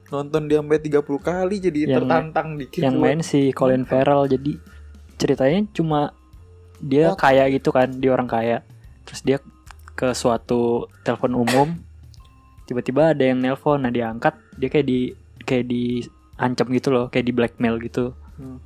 [0.06, 2.78] nonton dia sampai 30 kali jadi Yang- tertantang dikit.
[2.78, 4.54] yang main si Colin Farrell jadi
[5.16, 6.14] ceritanya cuma
[6.78, 7.16] dia Oh.
[7.16, 8.62] kaya gitu kan dia orang kaya
[9.02, 9.42] terus dia
[9.90, 11.68] ke suatu telepon umum
[12.64, 14.98] tiba-tiba ada yang nelpon nah dia angkat dia kayak di
[15.40, 18.60] kayak di ancam gitu loh kayak di blackmail gitu Hmm.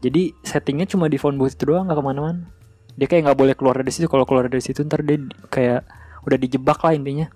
[0.00, 2.50] jadi settingnya cuma di phone booth itu doang nggak ke mana-mana
[2.92, 4.06] dia kayak nggak boleh keluar dari situ.
[4.06, 5.80] Kalau keluar dari situ ntar dia di- kayak
[6.22, 7.26] udah dijebak lah intinya.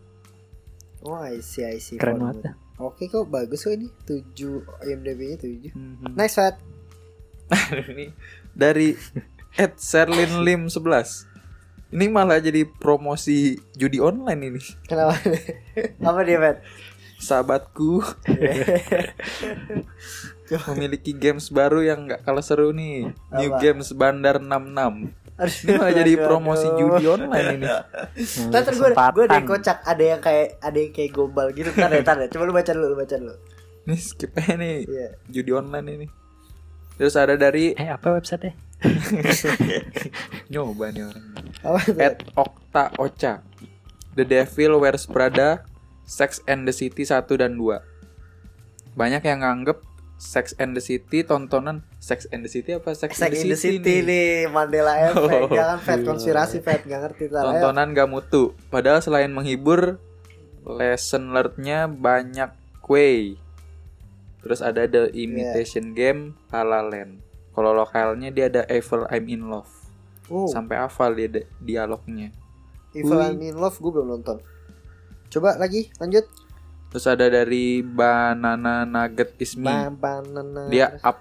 [1.01, 1.97] Oh I see I see.
[1.97, 2.45] Keren banget.
[2.45, 2.51] ya.
[2.79, 3.89] Oke kok bagus kok ini.
[4.05, 6.13] 7 IMDb nya 7 Mhm.
[6.13, 6.55] next Fat.
[7.87, 8.11] Ini
[8.51, 8.91] dari
[9.55, 11.31] Ed Serlin Lim 11
[11.87, 14.61] ini malah jadi promosi judi online ini.
[14.85, 15.17] Kenapa?
[16.05, 16.57] Apa dia Fat?
[17.17, 18.05] Sahabatku
[20.73, 23.11] memiliki games baru yang nggak kalah seru nih.
[23.35, 23.61] New Apa?
[23.63, 26.79] Games Bandar 66 Aduh, ini malah jadi promosi aduh.
[26.81, 27.67] judi online ini.
[27.69, 27.85] Nah,
[28.57, 31.69] Ntar gue gue ada yang kocak ada yang kayak ada yang kayak gombal gitu.
[31.77, 33.35] Ntar ya ntar ya coba lu baca dulu lu baca dulu.
[33.85, 34.89] Nih skip aja nih.
[34.89, 35.09] Iya.
[35.29, 36.07] judi online ini.
[36.97, 38.57] Terus ada dari eh apa websitenya?
[40.53, 41.27] Nyoba nih orang?
[42.01, 43.45] At Okta Ocha.
[44.17, 45.69] The Devil Wears Prada
[46.09, 49.85] Sex and the City 1 dan 2 Banyak yang nganggep
[50.17, 52.97] Sex and the City tontonan Sex and the City apa?
[52.97, 54.49] Sex, Sex in the City nih.
[54.49, 55.45] Mandela Effect.
[55.45, 55.53] Oh.
[55.53, 57.45] jangan Fat konspirasi Fat gak ngerti ayo.
[57.45, 58.57] Tontonan gak mutu.
[58.73, 60.01] Padahal selain menghibur
[60.65, 62.51] Lesson learned-nya banyak.
[62.81, 63.37] Kue
[64.47, 67.19] Terus ada The Imitation Game La La Land.
[67.51, 69.69] Kalau lokalnya dia ada Evil I'm in Love.
[70.31, 72.31] Oh, Sampai hafal dia di- dialognya.
[72.95, 73.27] Evil Wih.
[73.27, 74.39] I'm in Love gue belum nonton.
[75.29, 76.25] Coba lagi lanjut
[76.97, 80.65] Terus ada dari Banana Nugget Ismi Bam, banana.
[80.73, 81.21] Dia up.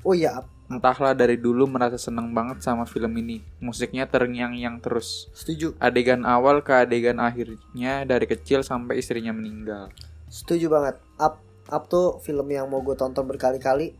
[0.00, 0.48] Oh iya up.
[0.64, 3.44] Entahlah dari dulu merasa seneng banget sama film ini.
[3.60, 5.28] Musiknya terngiang-ngiang terus.
[5.36, 5.76] Setuju.
[5.76, 9.92] Adegan awal ke adegan akhirnya Dari kecil sampai istrinya meninggal.
[10.32, 10.96] Setuju banget.
[11.20, 11.36] Up
[11.68, 13.92] up tuh film yang mau gue tonton berkali-kali.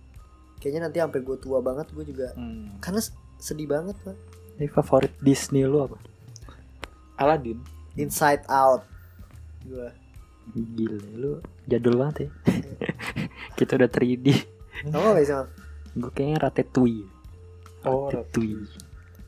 [0.57, 2.81] Kayaknya nanti sampai gue tua banget gue juga hmm.
[2.81, 3.05] karena
[3.37, 4.17] sedih banget pak.
[4.57, 6.01] Ini favorit Disney lu apa?
[7.21, 7.61] Aladdin.
[7.93, 8.88] Inside Out.
[9.69, 10.01] Gue
[10.52, 11.33] Gila lu
[11.64, 12.28] jadul banget ya.
[13.57, 14.54] Kita udah 3D
[14.85, 15.48] kamu apa?
[15.94, 17.09] Gue kayaknya Ratatouille
[17.88, 18.68] Oh, Ratatouille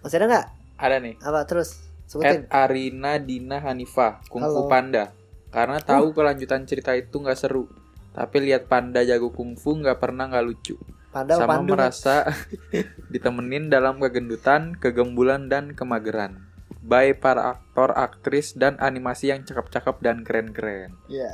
[0.05, 0.47] masih ada nggak?
[0.77, 1.15] Ada nih.
[1.19, 1.83] Apa terus?
[1.83, 4.67] At sebutin Arina Dina Hanifa Kung Halo.
[4.67, 5.11] Fu Panda.
[5.51, 7.67] Karena tahu kelanjutan cerita itu nggak seru.
[8.15, 10.79] Tapi lihat panda jago kungfu nggak pernah nggak lucu.
[11.11, 11.75] Panda sama pandu?
[11.75, 12.29] merasa
[13.13, 16.46] ditemenin dalam kegendutan, kegembulan dan kemageran.
[16.87, 20.95] By para aktor, aktris dan animasi yang cakep-cakep dan keren-keren.
[21.07, 21.27] Iya,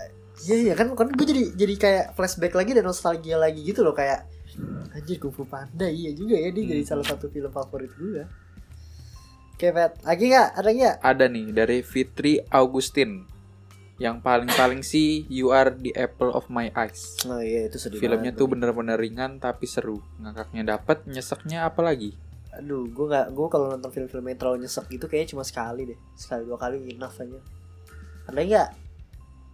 [0.43, 3.93] iya iya kan kan gue jadi jadi kayak flashback lagi dan nostalgia lagi gitu loh
[3.93, 4.25] kayak
[4.91, 6.91] anjir Kung Fu Panda iya juga ya dia jadi Hmm.
[6.91, 8.25] salah satu film favorit gue.
[9.53, 9.93] Oke, Fet.
[10.03, 10.49] Lagi nggak?
[10.55, 10.95] Ada nggak?
[10.99, 13.29] Ada nih dari Fitri Augustin.
[13.97, 17.23] Yang paling-paling sih You Are the Apple of My Eyes.
[17.23, 18.41] Oh iya itu sedih Filmnya banget.
[18.41, 20.03] tuh bener-bener ringan tapi seru.
[20.19, 22.17] Ngakaknya dapet, nyeseknya apa lagi?
[22.53, 25.99] Aduh, gue nggak gue kalau nonton film-film yang terlalu nyesek gitu kayaknya cuma sekali deh,
[26.13, 27.41] sekali dua kali enough aja.
[28.29, 28.69] Ada nggak?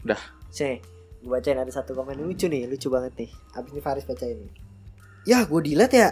[0.03, 0.23] Udah.
[0.51, 0.83] Sih,
[1.23, 3.31] gue bacain ada satu komen lucu nih, lucu banget nih.
[3.55, 4.53] Abis ini Faris bacain nih.
[5.29, 6.11] Ya, gue delete ya.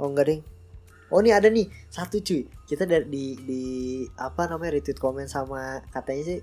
[0.00, 0.42] Oh enggak ding.
[1.12, 2.48] Oh ini ada nih satu cuy.
[2.64, 3.62] Kita dari di di
[4.16, 6.38] apa namanya retweet komen sama katanya sih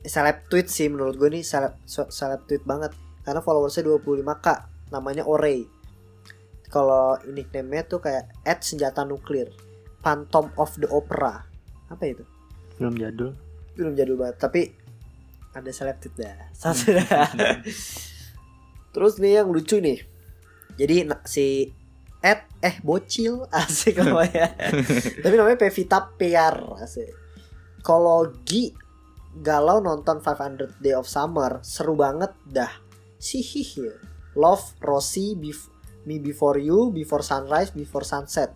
[0.00, 4.48] seleb tweet sih menurut gue nih seleb seleb tweet banget karena followersnya 25k
[4.96, 5.68] namanya Orey
[6.70, 9.50] kalau nickname-nya tuh kayak at senjata nuklir.
[10.00, 11.44] Phantom of the Opera.
[11.90, 12.24] Apa itu?
[12.78, 13.36] Film jadul.
[13.76, 14.36] Belum jadul banget.
[14.40, 14.60] Tapi
[15.52, 16.48] ada seleb tweet dah.
[16.60, 17.28] Satu dah.
[18.94, 19.98] terus nih yang lucu nih.
[20.78, 21.68] Jadi si
[22.22, 23.44] Ed eh bocil.
[23.52, 24.54] Asik namanya.
[25.20, 27.10] Tapi namanya Pevita PR asik.
[27.82, 28.72] Kalau Gi
[29.40, 31.60] galau nonton 500 Day of Summer.
[31.66, 32.70] Seru banget dah.
[33.20, 33.94] Sihih ya.
[34.38, 35.69] Love Rosie Bef-
[36.04, 38.54] Me Before You Before Sunrise Before Sunset.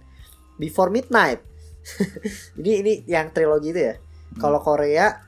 [0.57, 1.43] Before Midnight.
[2.61, 3.95] Ini ini yang trilogi itu ya.
[4.41, 5.21] Kalau Korea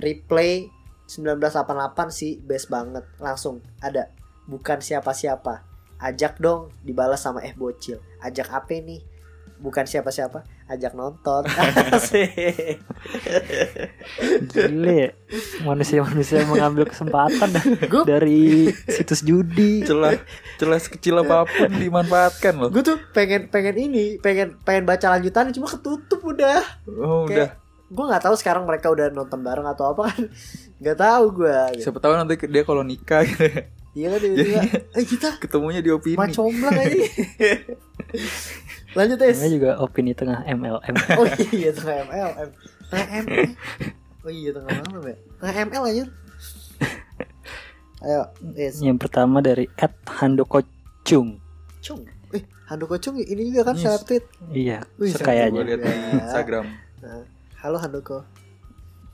[0.00, 0.72] replay
[1.04, 3.04] 1988 sih best banget.
[3.20, 4.08] Langsung ada
[4.48, 5.60] bukan siapa-siapa.
[6.00, 8.00] Ajak dong dibalas sama eh bocil.
[8.24, 9.04] Ajak apa nih
[9.60, 11.44] bukan siapa-siapa ajak nonton.
[14.50, 15.12] Gile.
[15.62, 17.52] Manusia-manusia mengambil kesempatan
[17.86, 19.84] Gua- dari situs judi.
[19.84, 20.16] celah
[20.56, 25.52] celah sekecil apa pun dimanfaatkan loh gue tuh pengen pengen ini, pengen pengen baca lanjutannya
[25.52, 26.62] cuma ketutup udah.
[26.88, 30.22] oh udah Kayak gue nggak tahu sekarang mereka udah nonton bareng atau apa kan.
[30.80, 31.56] Nggak tahu gue.
[31.78, 33.60] siapa tahu nanti dia kalau nikah gitu ya.
[33.94, 34.60] Iya kan tiba-tiba.
[34.90, 36.98] Eh kita ketemunya di opini macomblang aja.
[38.94, 39.36] Lanjut es.
[39.36, 40.94] Namanya juga opini tengah MLM.
[41.18, 42.48] Oh iya tengah MLM.
[42.86, 43.48] Tengah ML.
[44.22, 45.16] Oh iya tengah malam ya.
[45.36, 46.04] Tengah ML aja.
[48.00, 48.22] Ayo,
[48.54, 48.78] es.
[48.78, 50.60] Yang pertama dari Ed Handoko
[51.02, 51.40] Chung.
[51.80, 52.04] Cung.
[52.30, 54.04] Eh, Handoko Cung ini juga kan Yes.
[54.04, 54.24] tweet.
[54.50, 55.60] Iya, Wih, gue sekayanya.
[55.62, 56.20] lihat di Ya.
[56.20, 56.66] Instagram
[57.00, 57.24] Nah,
[57.60, 58.24] halo Handoko.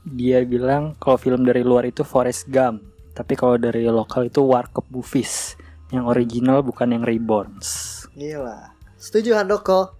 [0.03, 4.87] Dia bilang kalau film dari luar itu Forrest Gump, tapi kalau dari lokal itu Warkop
[4.87, 5.55] Movies.
[5.87, 7.67] Yang original bukan yang Reborns.
[8.11, 8.70] Gila.
[9.01, 9.97] Setuju Handoko.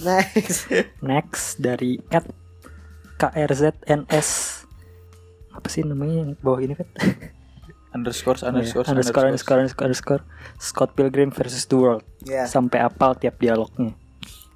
[0.00, 0.72] Next.
[1.04, 2.24] Next dari Ed
[3.14, 4.28] KRZNS.
[5.54, 6.88] Apa sih namanya yang bawah ini kan?
[7.94, 10.22] underscore underscore underscore underscore underscore underscore
[10.58, 12.02] Scott Pilgrim versus the World.
[12.26, 13.94] Ya, Sampai apal tiap dialognya.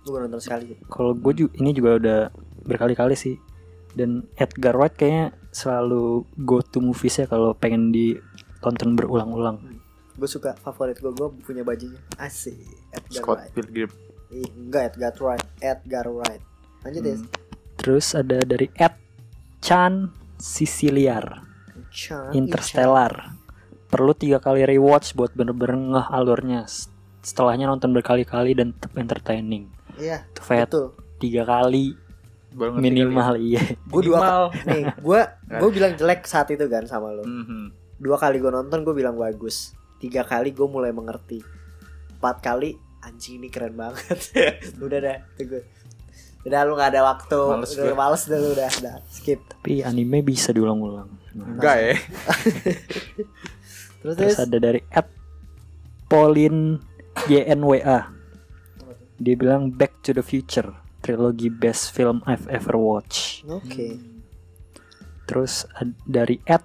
[0.02, 0.74] gue baru nonton sekali.
[0.88, 2.18] Kalau gue ju- ini juga udah
[2.64, 3.36] berkali-kali sih.
[3.92, 9.77] Dan Edgar Wright kayaknya selalu go to movies ya kalau pengen ditonton berulang-ulang.
[10.18, 11.98] Gue suka favorit gue, gue punya bajunya.
[12.18, 12.58] Asik.
[12.90, 13.52] Edgar Scott Wright.
[13.54, 13.90] Pilgrim
[14.28, 15.46] Ih, enggak Edgar Wright.
[15.58, 16.42] Edgar Wright.
[16.82, 17.16] Lanjut ya.
[17.78, 18.94] Terus ada dari Ed
[19.58, 21.42] Chan Siciliar
[21.88, 23.32] Chan, Interstellar.
[23.88, 26.66] Perlu tiga kali rewatch buat bener-bener ngeh alurnya.
[27.22, 29.70] Setelahnya nonton berkali-kali dan tetap entertaining.
[29.96, 30.86] Iya, Itu Fat betul.
[31.18, 31.96] tiga kali
[32.48, 33.60] baru minimal iya.
[33.86, 34.42] Gue dua Minimal.
[34.66, 35.20] nih, gue
[35.60, 37.24] gue bilang jelek saat itu kan sama lo.
[37.24, 37.32] kali.
[37.32, 37.62] Mhm.
[37.98, 39.72] Dua kali gue nonton gue bilang bagus.
[39.98, 41.42] Tiga kali gue mulai mengerti.
[42.14, 44.18] Empat kali anjing ini keren banget.
[44.78, 45.62] udah dah, itu gue.
[46.42, 47.38] Udah lu gak ada waktu.
[47.50, 47.94] Males udah gue.
[47.94, 49.40] males dah lu udah, udah skip.
[49.44, 51.10] Tapi anime bisa diulang-ulang.
[51.34, 51.94] Enggak ya
[53.98, 54.38] Terus Terus terus.
[54.38, 55.06] ada dari Ed
[56.06, 56.78] Pauline
[57.26, 57.98] YNWA.
[59.18, 63.42] Dia bilang Back to the Future, trilogi best film I've ever watched.
[63.44, 63.98] Oke.
[65.26, 66.62] Terus ad- dari Ed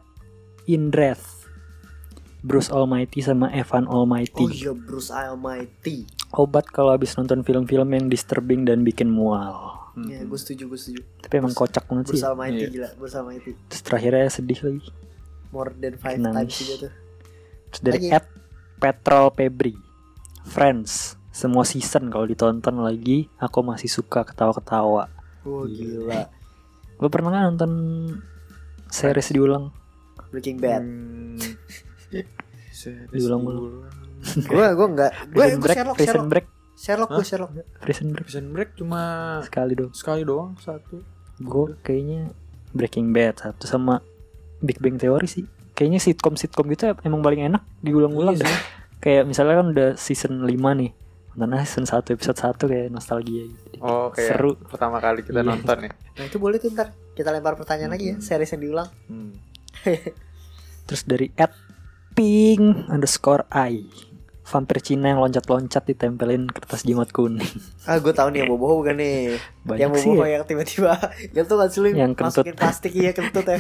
[0.64, 1.43] Indreth,
[2.44, 4.44] Bruce Almighty sama Evan Oh Almighty.
[4.54, 6.04] iya Bruce Almighty.
[6.30, 9.80] Obat kalau habis nonton film-film yang disturbing dan bikin mual.
[9.94, 10.10] Mhm.
[10.10, 11.02] Ya gue setuju gue setuju.
[11.22, 12.20] Tapi emang kocak banget sih.
[12.20, 12.68] Bruce Almighty Iya.
[12.70, 12.90] gila.
[12.98, 13.52] Bruce Almighty.
[13.68, 14.82] Terus terakhirnya sedih lagi.
[15.50, 16.36] More than five Nangis.
[16.36, 16.94] times juga tuh.
[17.70, 17.98] Terus dari.
[18.10, 18.26] Ed
[18.76, 19.74] Petrol Febri,
[20.44, 21.16] Friends.
[21.30, 25.08] Semua season kalau ditonton lagi, aku masih suka ketawa-ketawa.
[25.42, 26.28] Oh gila.
[26.98, 27.72] Lo pernah nggak nonton
[28.88, 29.72] series diulang?
[30.30, 30.82] Breaking Bad.
[30.82, 31.38] Hmm.
[32.70, 33.86] Series Diulang-ulang.
[34.44, 35.12] Gue gue enggak.
[35.30, 36.28] Gue gue Sherlock Prison Sherlock.
[36.28, 37.52] Break, Sherlock gue Sherlock.
[37.80, 39.02] Prison Break Prison Break cuma
[39.42, 39.92] sekali dong.
[39.92, 41.02] sekali doang satu
[41.36, 42.30] Gue kayaknya
[42.72, 44.02] Breaking Bad satu sama
[44.60, 45.46] Big Bang Theory sih.
[45.74, 48.58] Kayaknya sitcom sitcom gitu emang paling enak diulang-ulang Iya deh.
[49.00, 50.92] Kayak misalnya kan udah season 5 nih.
[51.32, 53.66] Nonton aja season 1 episode 1 kayak nostalgia gitu.
[53.80, 54.54] oh kayak Seru.
[54.64, 55.50] pertama kali kita Iya.
[55.50, 58.90] nonton ya Nah itu boleh tuh ntar kita lempar pertanyaan lagi ya series yang diulang.
[59.06, 59.34] Hmm.
[60.88, 61.52] Terus dari at
[62.14, 63.84] ping underscore i
[64.44, 67.48] Vampir Cina yang loncat-loncat ditempelin kertas jimat kuning
[67.84, 69.40] Ah gue tahu nih yang boboho bukan nih.
[69.64, 70.36] Banyak yang boboho ya.
[70.36, 70.94] yang tiba-tiba
[71.36, 72.44] yang tuh nggak sih lu Yang kentut.
[72.44, 73.58] masukin plastik iya kentut ya.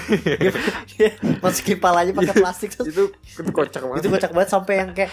[0.91, 4.89] Dia masukin palanya pakai plastik terus itu itu kocak banget itu kocak banget sampai yang
[4.91, 5.11] kayak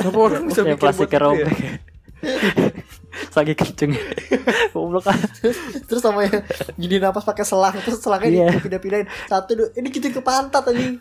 [0.00, 1.18] kenapa orang bisa Yang ya?
[1.20, 1.56] robek
[3.30, 3.92] Lagi kenceng
[4.72, 5.06] Goblok
[5.86, 6.40] terus sama yang
[6.74, 8.48] gini napas pakai selang terus selangnya Iya.
[8.58, 10.98] dipindah-pindahin satu dua ini gitu ke pantat anjing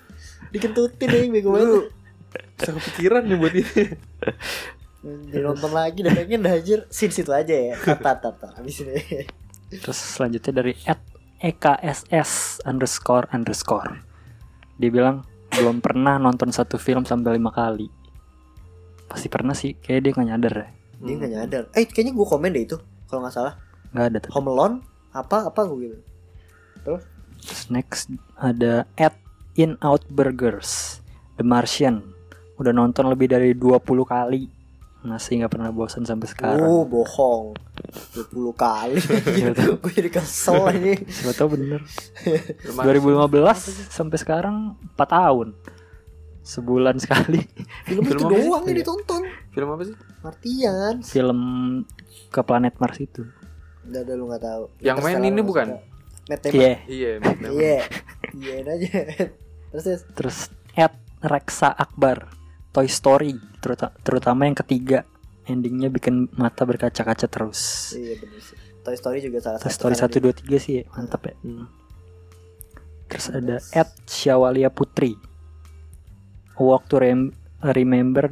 [0.54, 1.68] dikentutin nih bego banget.
[1.68, 1.80] Lu
[2.54, 3.84] bisa kepikiran nih buat ini.
[5.04, 6.86] Dinonton lagi dan pengen dah anjir.
[6.88, 7.76] Scene situ aja ya.
[7.76, 8.96] Tata tata Abis ini.
[9.74, 11.02] Terus selanjutnya dari at
[11.44, 14.00] EKSS underscore underscore.
[14.80, 17.92] Dia bilang belum pernah nonton satu film sampai lima kali.
[19.06, 20.68] Pasti pernah sih Kayaknya dia gak nyadar ya.
[21.04, 21.64] Dia gak nyadar.
[21.76, 23.54] Eh kayaknya gue komen deh itu Kalau gak salah.
[23.94, 24.76] Gak ada tuh Home Alone
[25.14, 25.98] Apa apa gue gitu.
[26.88, 27.04] Terus?
[27.44, 28.08] Terus next
[28.40, 29.14] ada at
[29.54, 30.98] In Out Burgers
[31.38, 32.02] The Martian.
[32.58, 34.50] Udah nonton lebih dari 20 kali.
[35.06, 36.66] Masih gak pernah bosan sampai sekarang.
[36.66, 37.54] Oh bohong.
[38.34, 38.98] 20 kali.
[39.84, 41.86] Gue jadi kesel aja Siapa tau bener.
[42.66, 45.54] 2015 sampai sekarang 4 tahun.
[46.42, 47.46] Sebulan sekali.
[47.86, 49.22] Film itu doang yang ditonton.
[49.54, 49.96] Film apa sih?
[50.26, 50.94] Martian.
[51.06, 51.40] Film
[52.34, 53.22] ke planet Mars itu.
[53.86, 54.64] Udah udah lu gak tahu.
[54.82, 55.78] Yang main ini bukan?
[56.26, 56.58] Matt Damon.
[56.58, 56.74] Iya.
[56.90, 57.60] Iya Matt Damon.
[57.62, 57.80] Iya.
[58.34, 58.90] Iya aja
[59.74, 60.38] Terus terus Terus
[60.76, 62.30] at Reksa Akbar
[62.70, 65.02] Toy Story teruta- Terutama yang ketiga
[65.44, 67.92] endingnya bikin mata berkaca-kaca terus.
[67.92, 68.58] Iya bener sih.
[68.80, 69.76] Toy Story juga salah Toy satu.
[69.76, 71.36] Story karena satu dua tiga sih ya, mantap ya.
[71.38, 71.68] Hmm.
[73.06, 75.14] Terus ada Ed Syawalia Putri.
[76.54, 78.30] A Walk to Rem- Remember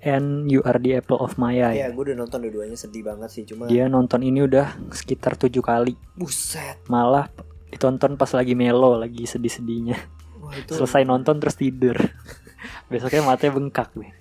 [0.00, 1.80] and You Are the Apple of My Eye.
[1.80, 3.42] Iya, gue udah nonton dua-duanya sedih banget sih.
[3.44, 5.96] Cuma Dia nonton ini udah sekitar tujuh kali.
[6.12, 6.80] buset.
[6.86, 7.32] Malah
[7.66, 9.96] ditonton pas lagi melo, lagi sedih-sedihnya.
[10.44, 11.96] Wah, itu Selesai nonton terus tidur.
[12.92, 14.12] Besoknya matanya bengkak deh.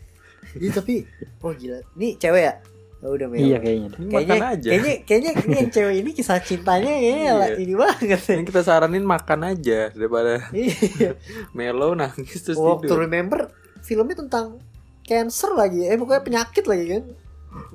[0.53, 1.03] Iya tapi
[1.39, 1.83] wah gila.
[1.93, 2.53] Ini cewek ya?
[3.01, 3.43] Oh, udah melo.
[3.43, 3.87] Iya kayaknya.
[3.89, 3.99] deh.
[3.99, 4.69] Ini Kayaknya, makan aja.
[4.69, 7.55] kayaknya kayaknya ini yang cewek ini kisah cintanya kayaknya Iya.
[7.57, 8.21] ini banget.
[8.31, 11.11] Yang kita saranin makan aja daripada Iya.
[11.57, 13.03] melo nangis terus Walk to tidur.
[13.03, 14.63] Remember filmnya tentang
[15.03, 15.83] cancer lagi.
[15.83, 17.03] Eh pokoknya penyakit lagi kan.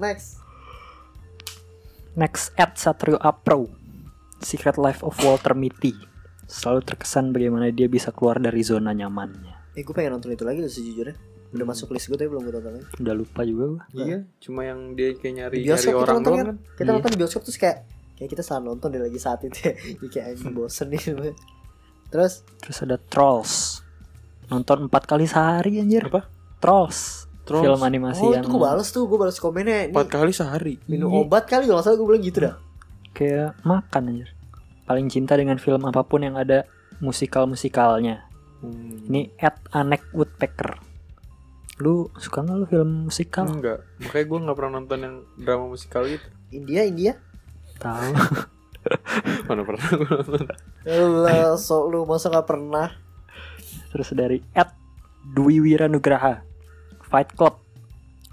[0.00, 0.40] Next.
[2.14, 3.68] Next Ed Satrio Apro.
[4.38, 5.92] Secret Life of Walter Mitty.
[6.48, 9.76] Selalu terkesan bagaimana dia bisa keluar dari zona nyamannya.
[9.76, 11.14] Eh gue pengen nonton itu lagi loh sejujurnya.
[11.48, 12.87] Udah masuk list gue tapi belum gue tonton lagi.
[12.98, 13.82] Udah lupa juga gua.
[13.94, 16.46] Iya, cuma yang dia kayak nyari Di nyari kita orang nonton doang kan.
[16.46, 16.56] kan.
[16.74, 16.94] Kita Iya.
[16.94, 17.78] nonton di bioskop terus kayak
[18.14, 19.72] kayak kita salah nonton deh lagi saat itu ya.
[19.94, 21.00] Jadi kayak anjing bosen nih.
[22.08, 23.84] Terus Terus ada Trolls.
[24.48, 26.08] Nonton empat kali sehari anjir.
[26.08, 26.24] Apa?
[26.58, 27.28] Trolls.
[27.44, 27.64] Trolls.
[27.64, 29.88] Film animasi oh yang itu gue balas tuh gue balas komennya.
[29.88, 30.74] Ini Empat kali sehari.
[30.84, 31.20] minum Iya.
[31.22, 32.56] obat kali kalau nggak salah gue bilang gitu dah.
[33.11, 34.28] kayak makan anjir.
[34.88, 36.64] Paling cinta dengan film apa pun yang ada
[37.05, 38.24] musikal-musikalnya.
[38.64, 39.05] Hmm.
[39.07, 40.81] Ini Ed Anek Woodpecker.
[41.79, 43.46] Lu suka nggak lu film musikal?
[43.46, 46.24] Enggak, makanya gue nggak pernah nonton yang drama musikal gitu.
[46.51, 47.12] India India.
[47.79, 48.16] Tahu.
[49.53, 50.42] Mana pernah gue nonton?
[50.88, 52.88] Lah, sok lu masa nggak pernah?
[53.92, 54.72] Terus dari Ed
[55.29, 56.40] Dwi Wiranugraha
[57.07, 57.67] Fight Club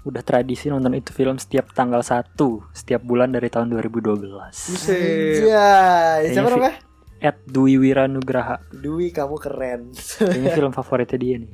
[0.06, 2.38] Udah tradisi nonton itu film setiap tanggal 1
[2.70, 5.42] Setiap bulan dari tahun 2012 Buset.
[5.42, 6.78] Anjay, siapa namanya?
[7.18, 9.90] Ed Dwi Wiranugraha Dwi kamu keren.
[9.90, 11.52] Kayaknya film favoritnya dia nih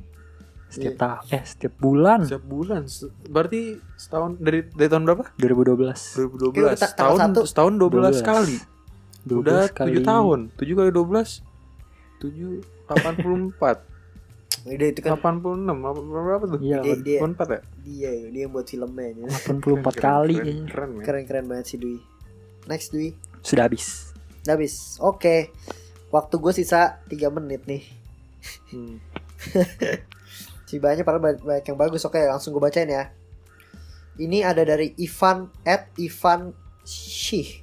[0.69, 2.81] Setiap tahun Eh setiap bulan Setiap bulan.
[3.25, 3.61] Berarti
[3.95, 5.23] setahun dari dari tahun berapa?
[5.33, 6.53] 2012 2012.
[6.53, 8.57] Kayak udah ta- tanggal Setahun setahun 12, kali.
[9.23, 10.39] 12 Udah kali 7 tahun.
[10.53, 11.41] 7 kali 12.
[12.21, 13.92] 7 84.
[14.63, 16.59] Udah itu kan 86 apa berapa tuh?
[16.61, 17.61] Iya dia, dia, 84 ya?
[17.83, 19.05] dia dia yang buat filmnya.
[19.11, 19.27] ya.
[19.49, 20.65] 84 kali Keren, kayaknya.
[20.69, 20.91] keren.
[21.03, 21.97] Keren-keren banget sih Dwi.
[22.69, 23.11] Next Dwi.
[23.43, 24.13] Sudah habis
[24.45, 25.01] Udah habis.
[25.03, 25.51] Oke.
[26.13, 27.83] Waktu gue sisa 3 menit nih.
[28.71, 28.97] Hmm.
[30.73, 32.01] Si banyak padahal banyak, banyak yang bagus.
[32.01, 33.13] Oke, langsung gue bacain ya.
[34.17, 36.49] Ini ada dari Ivan at Ivan
[36.81, 37.61] Shih.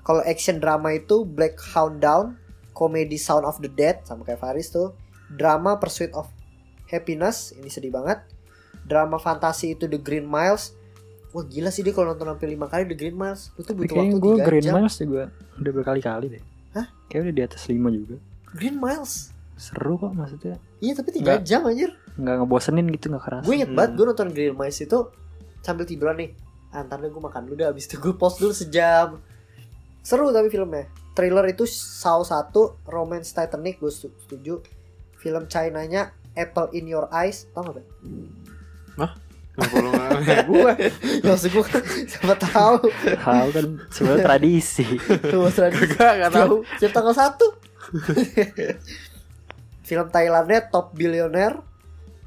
[0.00, 2.40] Kalau action drama itu Black Hound Down,
[2.72, 4.96] komedi Sound of the Dead sama kayak Faris tuh.
[5.30, 6.26] Drama Pursuit of
[6.86, 8.18] Happiness, ini sedih banget.
[8.82, 10.74] Drama fantasi itu The Green Miles.
[11.30, 13.54] Wah gila sih dia kalau nonton sampai 5 kali The Green Miles.
[13.54, 14.74] Lu tuh butuh kayaknya waktu gue 3 Green jam.
[14.74, 15.22] Miles juga
[15.54, 16.86] Udah berkali-kali deh Hah?
[17.06, 18.16] Kayaknya udah di atas 5 juga
[18.50, 19.12] Green Miles.
[19.54, 21.40] Seru kok maksudnya Iya tapi 3 Nggak.
[21.44, 21.90] jam anjir.
[22.12, 23.78] nggak ngebosenin gitu nggak keras Gue inget Hmm.
[23.78, 24.98] banget gue nonton Green Miles itu
[25.60, 26.30] sambil tiduran nih.
[26.68, 29.22] Ah, ntar gue makan dulu deh abis itu gue post dulu sejam.
[30.00, 30.90] Seru tapi filmnya.
[31.12, 32.50] Trailer itu Saw 1,
[32.84, 34.58] Romance Titanic gue setuju.
[35.20, 36.02] Film China-nya
[36.32, 37.86] Apple in Your Eyes, tau gak Ben?
[39.50, 40.72] Kenapa lu nggak gue?
[41.20, 41.64] Ya maksud gue
[42.06, 42.76] siapa tahu.
[43.18, 44.86] Tahu kan sebenarnya tradisi
[45.20, 45.90] Tuh Mas Raditya.
[45.92, 46.54] Gak, gak tahu.
[46.78, 47.34] Siap tanggal 1
[49.82, 51.60] Film Thailandnya Top Billionaire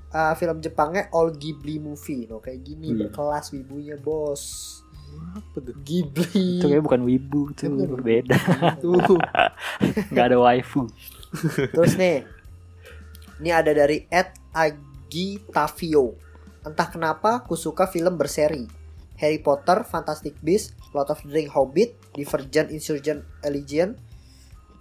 [0.10, 3.08] Ah, Film Jepangnya All Ghibli Movie No kayak gini Iya.
[3.08, 4.43] berkelas wibunya bos
[5.34, 5.73] Apa tuh?
[5.79, 8.38] Ghibli itu kayak bukan wibu itu bukan beda
[8.77, 9.17] Tuh.
[10.12, 10.86] nggak ada waifu
[11.71, 12.29] Terus nih
[13.41, 16.13] Ini ada dari Ed Agi Tavio
[16.63, 18.63] Entah kenapa aku suka film berseri
[19.19, 24.00] Harry Potter, Fantastic Beasts, Lord of the Rings, Hobbit, Divergent, Insurgent, Allegiant,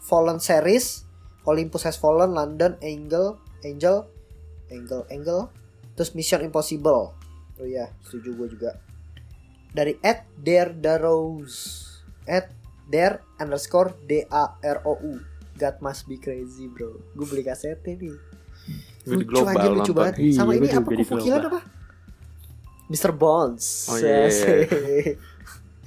[0.03, 1.05] Fallen Series,
[1.45, 3.37] Olympus Has Fallen, London, Angel,
[3.67, 4.09] Angel,
[4.73, 5.41] Angel, Angel,
[5.99, 7.13] terus Mission Impossible.
[7.61, 8.71] Oh iya, setuju gue juga.
[9.75, 11.85] Dari Ed Dare Darrows,
[12.25, 12.51] Ed
[12.89, 15.15] Dare underscore D A R O U.
[15.61, 16.97] God must be crazy bro.
[17.15, 18.32] Gue beli kasetnya nih.
[19.03, 19.95] Lucu global aja lucu nonton.
[19.99, 20.15] banget.
[20.19, 21.61] Iya, Sama gua ini apa kufukilan apa?
[22.93, 23.13] Mr.
[23.17, 23.67] Bones.
[23.91, 24.61] Oh, iya, iya, Asik.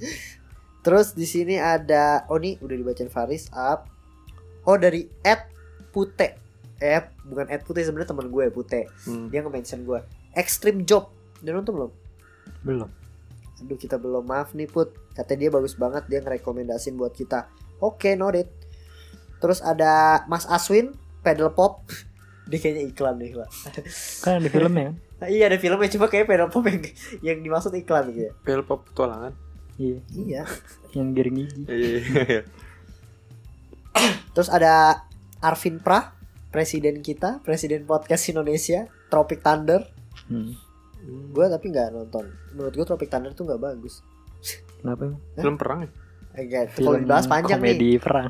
[0.84, 3.88] Terus di sini ada oh nih udah dibacain Faris up.
[4.68, 5.48] Oh dari Ed
[5.94, 6.36] Pute.
[6.76, 8.90] Eh bukan Ed Pute sebenarnya teman gue Pute.
[9.08, 9.32] Hmm.
[9.32, 10.00] Dia nge-mention gue.
[10.36, 11.08] Extreme Job.
[11.40, 11.92] Udah nonton belum?
[12.66, 12.90] belum
[13.62, 17.48] Aduh kita belum maaf nih Put Katanya dia bagus banget Dia ngerekomendasin buat kita
[17.80, 18.50] Oke noted
[19.40, 20.92] Terus ada Mas Aswin
[21.24, 21.86] Pedal Pop
[22.46, 23.48] Dia kayaknya iklan nih Pak
[24.22, 26.80] kan ada filmnya kan Nah, Iya ada filmnya Cuma kayak Pedal Pop yang,
[27.24, 29.32] yang dimaksud iklan gitu ya Pel pop petualangan.
[29.76, 30.42] iya Iya
[30.92, 32.00] yang giring gigi Iya, iya,
[32.36, 32.42] iya.
[34.32, 35.02] Terus ada
[35.40, 36.12] Arvin Prah
[36.52, 39.84] Presiden kita Presiden Podcast Indonesia Tropic Thunder
[40.28, 40.66] hmm.
[41.06, 41.30] Hmm.
[41.30, 42.26] Gue tapi nggak nonton.
[42.50, 44.02] Menurut gue Tropic Thunder tuh nggak bagus.
[44.82, 45.06] Kenapa?
[45.06, 45.20] emang?
[45.38, 45.90] Film perang ya?
[46.34, 47.72] Eh, nggak, kalau dibahas panjang nih.
[47.78, 48.28] komedi perang.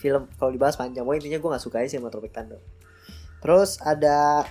[0.00, 1.04] Film kalau dibahas panjang.
[1.04, 2.56] Pokoknya intinya gue nggak suka aja sih sama Tropic Thunder.
[3.38, 4.44] Terus ada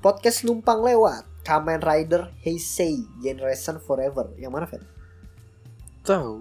[0.00, 1.24] podcast numpang lewat.
[1.44, 4.32] Kamen Rider Heisei Generation Forever.
[4.40, 4.80] Yang mana, Fet?
[6.04, 6.40] Tahu.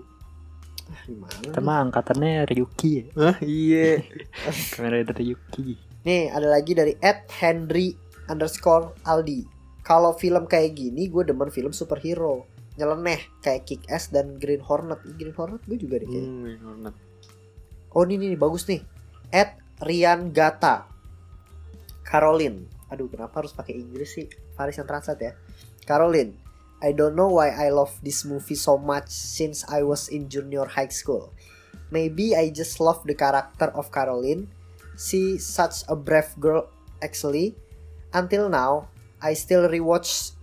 [0.87, 1.59] Ah, Gimana?
[1.59, 3.03] Mah angkatannya Ryuki ya.
[3.15, 3.99] Hah, iya.
[4.75, 5.75] Kamera dari Ryuki.
[6.03, 7.95] Nih ada lagi dari Ed Henry
[8.27, 9.47] underscore Aldi.
[9.83, 12.47] Kalau film kayak gini gue demen film superhero.
[12.79, 14.99] Nyeleneh kayak Kick Ass dan Green Hornet.
[15.19, 16.27] Green Hornet gue juga deh kayaknya.
[16.31, 16.95] Hmm, Green Hornet.
[17.95, 18.81] Oh ini nih bagus nih.
[19.31, 20.87] Ed Rian Gata.
[22.05, 22.67] Caroline.
[22.91, 24.27] Aduh kenapa harus pakai Inggris sih?
[24.53, 25.33] Faris yang translate ya.
[25.87, 26.37] Caroline.
[26.83, 30.67] I don't know why I love this movie so much since I was in junior
[30.67, 31.31] high school.
[31.95, 34.51] Maybe I just love the character of Caroline.
[34.99, 36.67] She such a brave girl
[36.99, 37.55] actually.
[38.11, 38.91] Until now,
[39.23, 40.35] I still rewatch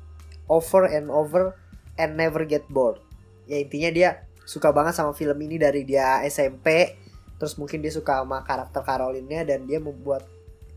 [0.49, 1.61] over and over
[2.01, 3.05] and never get bored.
[3.45, 4.11] Ya intinya dia
[4.49, 6.97] suka banget sama film ini dari dia SMP.
[7.37, 10.25] Terus mungkin dia suka sama karakter Caroline-nya dan dia membuat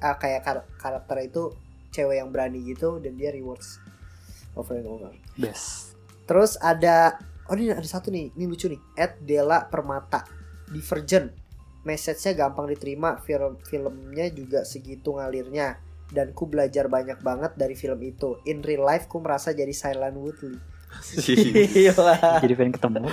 [0.04, 1.56] ah, kayak kar- karakter itu
[1.96, 3.80] cewek yang berani gitu dan dia rewards
[4.60, 5.12] over and over.
[5.40, 5.96] Best.
[6.28, 8.82] Terus ada oh ini ada satu nih, ini lucu nih.
[9.00, 10.28] Ed Della Permata.
[10.68, 11.32] Divergent.
[11.84, 15.84] Message-nya gampang diterima, film filmnya juga segitu ngalirnya
[16.16, 18.40] dan ku belajar banyak banget dari film itu.
[18.48, 20.56] In real life ku merasa jadi Silent Woodley.
[20.94, 22.18] Gila.
[22.46, 23.02] Jadi pengen ketemu.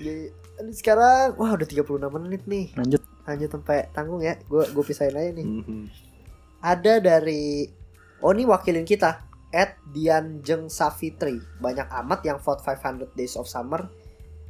[0.00, 0.24] Jadi,
[0.72, 1.84] sekarang wah udah 36
[2.16, 2.72] menit nih.
[2.80, 3.02] Lanjut.
[3.28, 4.40] Lanjut sampai tanggung ya.
[4.48, 5.44] Gue gue pisahin aja nih.
[5.46, 5.84] Mhm.
[6.58, 7.70] ada dari
[8.18, 9.22] oh ini wakilin kita
[9.54, 13.86] at Dian Jeng Savitri banyak amat yang vote 500 Days of Summer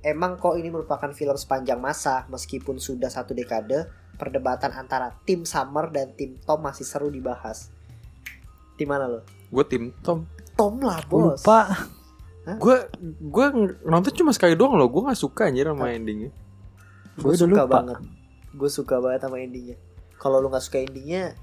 [0.00, 5.92] emang kok ini merupakan film sepanjang masa meskipun sudah satu dekade perdebatan antara tim Summer
[5.92, 7.68] dan tim Tom masih seru dibahas
[8.80, 9.20] di mana lo
[9.52, 10.24] Gue tim Tom.
[10.56, 11.76] Tom lah bos Lupa.
[12.56, 13.46] Gue gue
[13.84, 14.88] nonton cuma sekali doang loh.
[14.88, 16.32] Gue nggak suka anjir sama endingnya.
[17.20, 17.84] gue suka lupa.
[17.84, 18.17] banget
[18.54, 19.76] gue suka banget sama endingnya
[20.16, 21.36] kalau lu nggak suka endingnya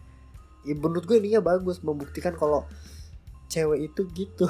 [0.66, 2.66] ya menurut gue endingnya bagus membuktikan kalau
[3.46, 4.46] cewek itu gitu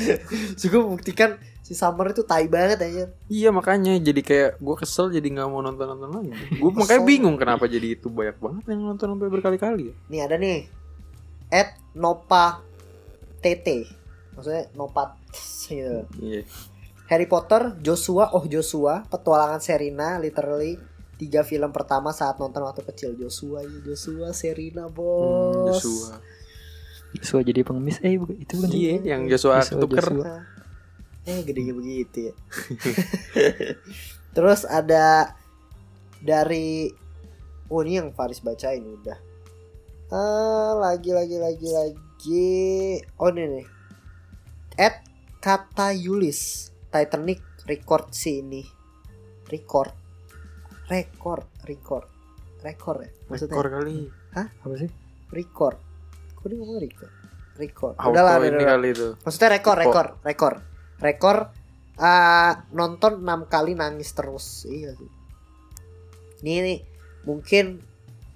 [0.64, 5.28] juga membuktikan si Summer itu tai banget aja Iya makanya jadi kayak gue kesel jadi
[5.28, 6.32] nggak mau nonton nonton lagi.
[6.58, 9.92] Gue makanya bingung kenapa jadi itu banyak banget yang nonton sampai berkali-kali.
[9.92, 9.94] ya.
[10.10, 10.66] nih ada nih
[11.52, 12.64] at Nopa
[13.38, 13.86] TT
[14.34, 15.14] maksudnya Nopa
[15.70, 16.10] gitu.
[16.18, 16.42] Iya.
[17.06, 20.74] Harry Potter Joshua oh Joshua petualangan Serena literally
[21.20, 26.16] tiga film pertama saat nonton waktu kecil Joshua ya Joshua Serena Hmm, bos Joshua.
[27.12, 28.00] Joshua jadi pengemis.
[28.00, 28.80] Eh bukan- itu bukan sih?
[28.80, 30.06] Iya, yang Joshua Joshua, tuker.
[30.06, 30.34] Joshua.
[31.22, 32.34] Eh gedenya begitu ya.
[34.34, 35.34] Terus ada
[36.18, 36.88] dari
[37.66, 39.18] oh ini yang Faris bacain udah.
[40.08, 42.50] Ah, lagi lagi lagi lagi.
[43.16, 43.66] Oh ini nih.
[44.76, 45.04] At
[45.38, 48.64] kata Yulis Titanic record sih ini.
[49.46, 49.94] Record.
[50.90, 52.06] Record, record.
[52.66, 53.54] Record ya maksudnya.
[53.54, 53.96] Rekor kali.
[54.34, 54.90] Apa sih?
[55.30, 55.78] Record.
[56.34, 57.12] Kok dia ngomong record?
[57.56, 57.94] Record.
[57.94, 58.68] Auto Udahlah, ini udah, udah.
[58.74, 59.08] kali itu.
[59.22, 60.54] Maksudnya rekor, rekor, rekor,
[60.98, 61.36] rekor.
[62.00, 64.64] ah, nonton enam kali nangis terus.
[64.66, 65.10] Iya sih.
[66.40, 66.78] Ini nih
[67.28, 67.84] mungkin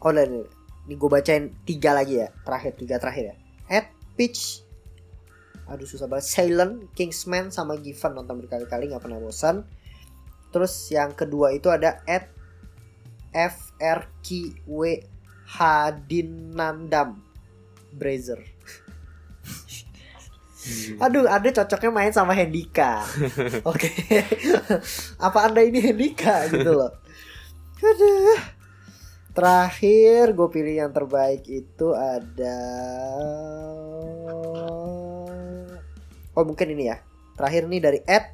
[0.04, 0.46] oh udah nih.
[0.84, 3.36] Ini gue bacain tiga lagi ya, terakhir tiga terakhir ya.
[3.72, 3.88] At
[4.20, 4.60] Pitch,
[5.64, 6.28] aduh susah banget.
[6.28, 9.64] Silent, Kingsman sama Given nonton berkali-kali nggak pernah bosan.
[10.52, 12.33] Terus yang kedua itu ada at
[13.34, 15.02] FRQW
[15.44, 17.18] Hadinandam
[17.92, 18.40] Brazer.
[20.96, 23.04] Aduh, Anda cocoknya main sama Hendika.
[23.70, 23.92] Oke.
[25.20, 26.92] Apa Anda ini Hendika gitu loh.
[27.84, 28.40] Aduh.
[29.34, 32.60] Terakhir gue pilih yang terbaik itu ada
[36.34, 37.02] Oh, mungkin ini ya.
[37.34, 38.30] Terakhir nih dari Ed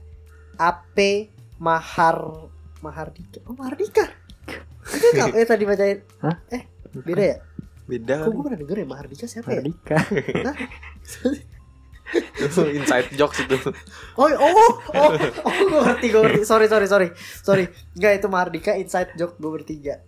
[0.61, 0.96] AP
[1.61, 2.48] Mahar
[2.84, 3.40] Mahardika.
[3.48, 4.19] Oh, Mahardika.
[4.91, 5.99] Itu eh tadi bacain.
[6.22, 6.36] Hah?
[6.51, 6.62] Eh,
[6.93, 7.36] beda ya?
[7.91, 8.14] Beda.
[8.22, 9.62] Kok gue pernah denger ya Mahardika siapa ya?
[9.62, 9.99] Mardika.
[12.70, 13.55] Inside jokes itu.
[14.18, 14.51] Oh, oh,
[14.95, 15.11] oh,
[15.47, 16.43] oh, gue ngerti, gue ngerti.
[16.47, 17.09] Sorry, sorry, sorry,
[17.43, 17.64] sorry.
[17.99, 20.03] Enggak itu Mahardika inside joke gue bertiga.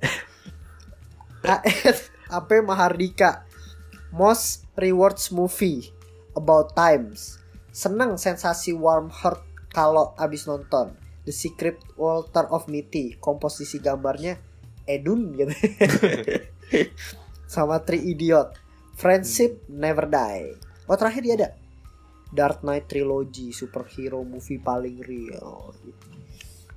[1.43, 3.47] AS AP Mahardika
[4.15, 5.91] Most Rewards Movie
[6.39, 7.43] About Times.
[7.75, 9.43] Seneng sensasi warm heart
[9.75, 10.95] kalau abis nonton.
[11.27, 13.19] The Secret Walter of Mitty.
[13.19, 14.39] Komposisi gambarnya
[14.87, 15.53] Edun gitu.
[17.53, 18.57] Sama Three Idiot.
[18.97, 20.57] Friendship Never Die.
[20.87, 21.49] Oh terakhir dia ada
[22.33, 25.77] Dark Knight Trilogy superhero movie paling real.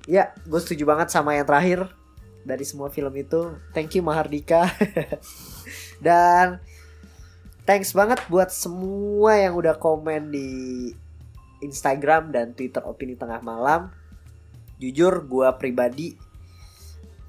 [0.06, 1.90] Ya, gue setuju banget sama yang terakhir
[2.46, 3.56] dari semua film itu.
[3.74, 4.70] Thank you Mahardika.
[6.04, 6.62] Dan
[7.66, 10.48] thanks banget buat semua yang udah komen di
[11.64, 13.90] Instagram dan Twitter opini tengah malam.
[14.76, 16.14] Jujur gue pribadi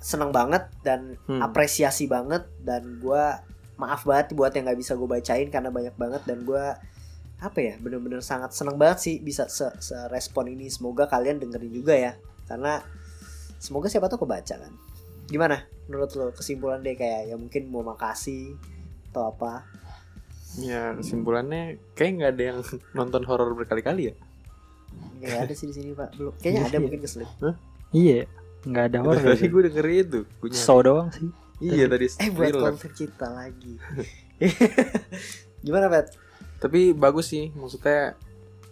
[0.07, 1.43] seneng banget dan Hmm.
[1.43, 3.23] apresiasi banget dan gue
[3.75, 6.63] maaf banget buat yang nggak bisa gue bacain karena banyak banget dan gue
[7.37, 9.67] apa ya bener-bener sangat seneng banget sih bisa se,
[10.07, 10.65] respon ini.
[10.67, 12.13] Semoga kalian dengerin juga ya
[12.47, 12.79] karena
[13.57, 14.73] semoga siapa tahu kebaca kan.
[15.27, 15.67] Gimana?
[15.85, 18.55] Menurut lo kesimpulan deh kayak ya mungkin mau makasih
[19.11, 19.67] atau apa?
[20.57, 22.59] Ya kesimpulannya kayak nggak ada yang
[22.97, 24.15] nonton horor berkali-kali ya.
[25.19, 26.15] nggak ada sih di sini pak.
[26.15, 26.33] Belum.
[26.39, 26.79] Kayaknya ada Iya.
[26.79, 27.29] mungkin keselip.
[27.91, 28.25] Iya,
[28.63, 29.21] nggak ada horor.
[29.29, 30.19] Tadi gue denger itu.
[30.35, 30.57] Gua nyari.
[30.57, 31.29] So doang sih.
[31.59, 32.05] Iya tadi.
[32.15, 33.73] eh buat konten kita lagi
[35.59, 36.13] gimana Pat?
[36.57, 38.13] Tapi bagus sih, maksudnya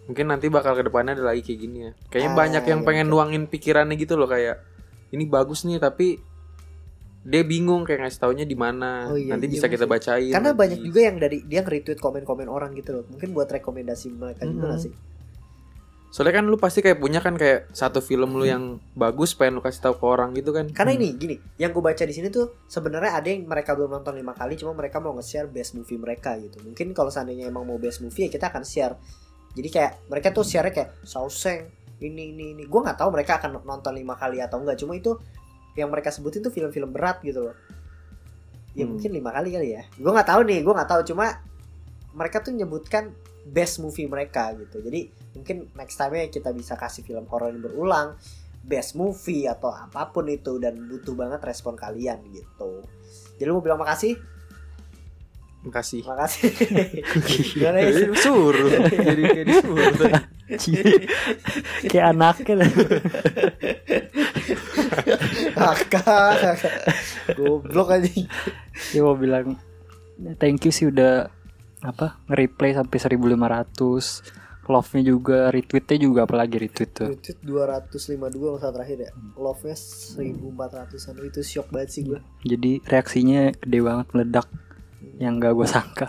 [0.04, 1.90] mungkin nanti bakal ke depannya ada lagi kayak gini ya.
[2.08, 3.14] Kayaknya Ah, banyak yang iya, pengen betul.
[3.16, 4.62] nuangin pikirannya gitu loh kayak
[5.08, 6.18] ini bagus nih tapi
[7.22, 9.10] dia bingung kayak ngasih taunya di mana.
[9.10, 10.30] Oh iya, nanti iya, bisa kita maksud- bacain.
[10.30, 10.60] karena nanti.
[10.60, 14.54] banyak juga yang dari dia nge-retweet komen-komen orang gitu loh mungkin buat rekomendasi mereka juga
[14.56, 14.68] Mhm.
[14.68, 14.92] nggak sih
[16.06, 19.62] Soalnya kan lu pasti kayak punya kan kayak satu film lu yang bagus pengen lu
[19.62, 20.70] kasih tahu ke orang gitu kan.
[20.70, 21.00] karena Hmm.
[21.02, 24.32] ini gini yang gue baca di sini tuh sebenarnya ada yang mereka belum nonton lima
[24.32, 26.56] kali cuma mereka mau nge-share best movie mereka gitu.
[26.62, 28.96] Mungkin kalau seandainya emang mau best movie ya kita akan share.
[29.52, 32.64] Jadi kayak mereka tuh share kayak sauseng ini ini ini.
[32.64, 35.16] Gue nggak tahu mereka akan nonton lima kali atau enggak cuma itu
[35.74, 37.56] yang mereka sebutin tuh film-film berat gitu loh.
[38.72, 38.96] Ya Hmm.
[38.96, 39.82] mungkin lima kali kali ya.
[39.92, 41.00] Gue nggak tahu nih gue nggak tahu.
[41.04, 41.40] Cuma
[42.12, 43.12] mereka tuh nyebutkan
[43.46, 44.82] best movie mereka gitu.
[44.82, 45.06] Jadi
[45.38, 48.18] mungkin next time nya kita bisa kasih film horor yang berulang
[48.66, 52.82] best movie atau apa pun itu dan butuh banget respon kalian gitu.
[53.38, 54.18] Jadi lu mau bilang makasih?
[55.62, 56.02] Makasih.
[56.06, 56.50] makasih.
[57.54, 57.90] Gimana ya?
[57.94, 58.70] Jadi suruh.
[58.86, 59.94] Jadi kayak disuruh.
[61.90, 62.66] Kayak anaknya.
[65.56, 66.62] Kakak
[67.34, 68.10] goblok aja
[68.92, 69.58] Dia mau bilang
[70.38, 71.35] thank you sih udah
[71.86, 72.18] apa?
[72.26, 77.10] Nge-replay sampai 1500 love-nya juga retweetnya juga apalagi retweet tuh.
[77.14, 79.10] Retweet 252 masa terakhir ya.
[79.38, 84.46] Love nya 1400an itu shock banget sih gue jadi reaksinya gede banget meledak.
[85.22, 86.08] Yang gak gue sangka.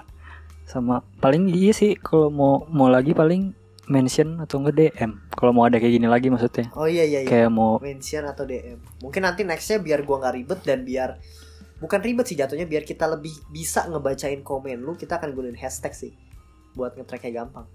[0.68, 3.56] Sama paling iya sih kalau mau mau lagi paling
[3.88, 6.68] mention atau enggak DM kalau mau ada kayak gini lagi maksudnya.
[6.76, 7.30] Oh iya iya iya.
[7.30, 11.24] Kayak mau mention atau DM mungkin nanti nextnya biar gua nggak ribet dan biar
[11.78, 15.94] bukan ribet sih jatuhnya biar kita lebih bisa ngebacain komen lu kita akan gunain hashtag
[15.94, 16.12] sih
[16.78, 17.66] buat nge-tracknya gampang.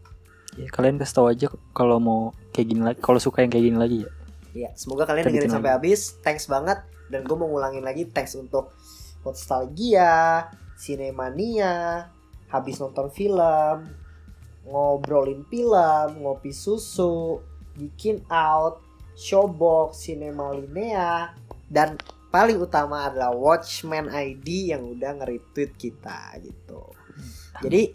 [0.55, 2.21] Ya, kalian kasih tahu aja kalau mau
[2.53, 4.11] kayak gini lagi kalau suka yang kayak gini lagi ya.
[4.53, 6.21] Iya, semoga kalian dengerin sampai habis.
[6.21, 6.85] Thanks banget.
[7.09, 8.77] Dan gue mau ngulangin lagi thanks untuk
[9.25, 12.09] Nostalgia, Cinemania,
[12.53, 13.89] habis nonton film,
[14.69, 17.41] ngobrolin film, ngopi susu,
[17.77, 18.85] bikin out,
[19.17, 21.33] showbox, Cinema Linea,
[21.73, 21.97] dan
[22.33, 26.89] paling utama adalah Watchmen ID yang udah nge-retweet kita gitu.
[27.61, 27.93] Jadi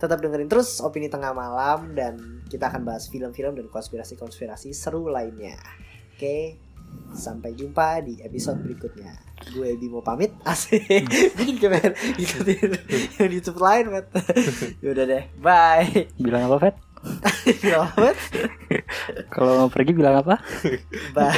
[0.00, 5.60] tetap dengerin terus opini tengah malam dan kita akan bahas film-film dan konspirasi-konspirasi seru lainnya.
[6.16, 6.56] Oke,
[7.14, 9.14] sampai jumpa di episode berikutnya.
[9.52, 10.32] Gue Bimo pamit.
[10.48, 11.04] Asik.
[11.36, 12.72] Bikin kemen ikutin
[13.20, 14.08] yang di YouTube lain, Mat.
[14.84, 15.24] Yaudah deh.
[15.38, 16.08] Bye.
[16.16, 16.76] bilang apa Fet
[17.60, 18.16] Bilang apa,
[19.28, 20.40] kalau mau pergi bilang apa
[21.12, 21.36] Bye.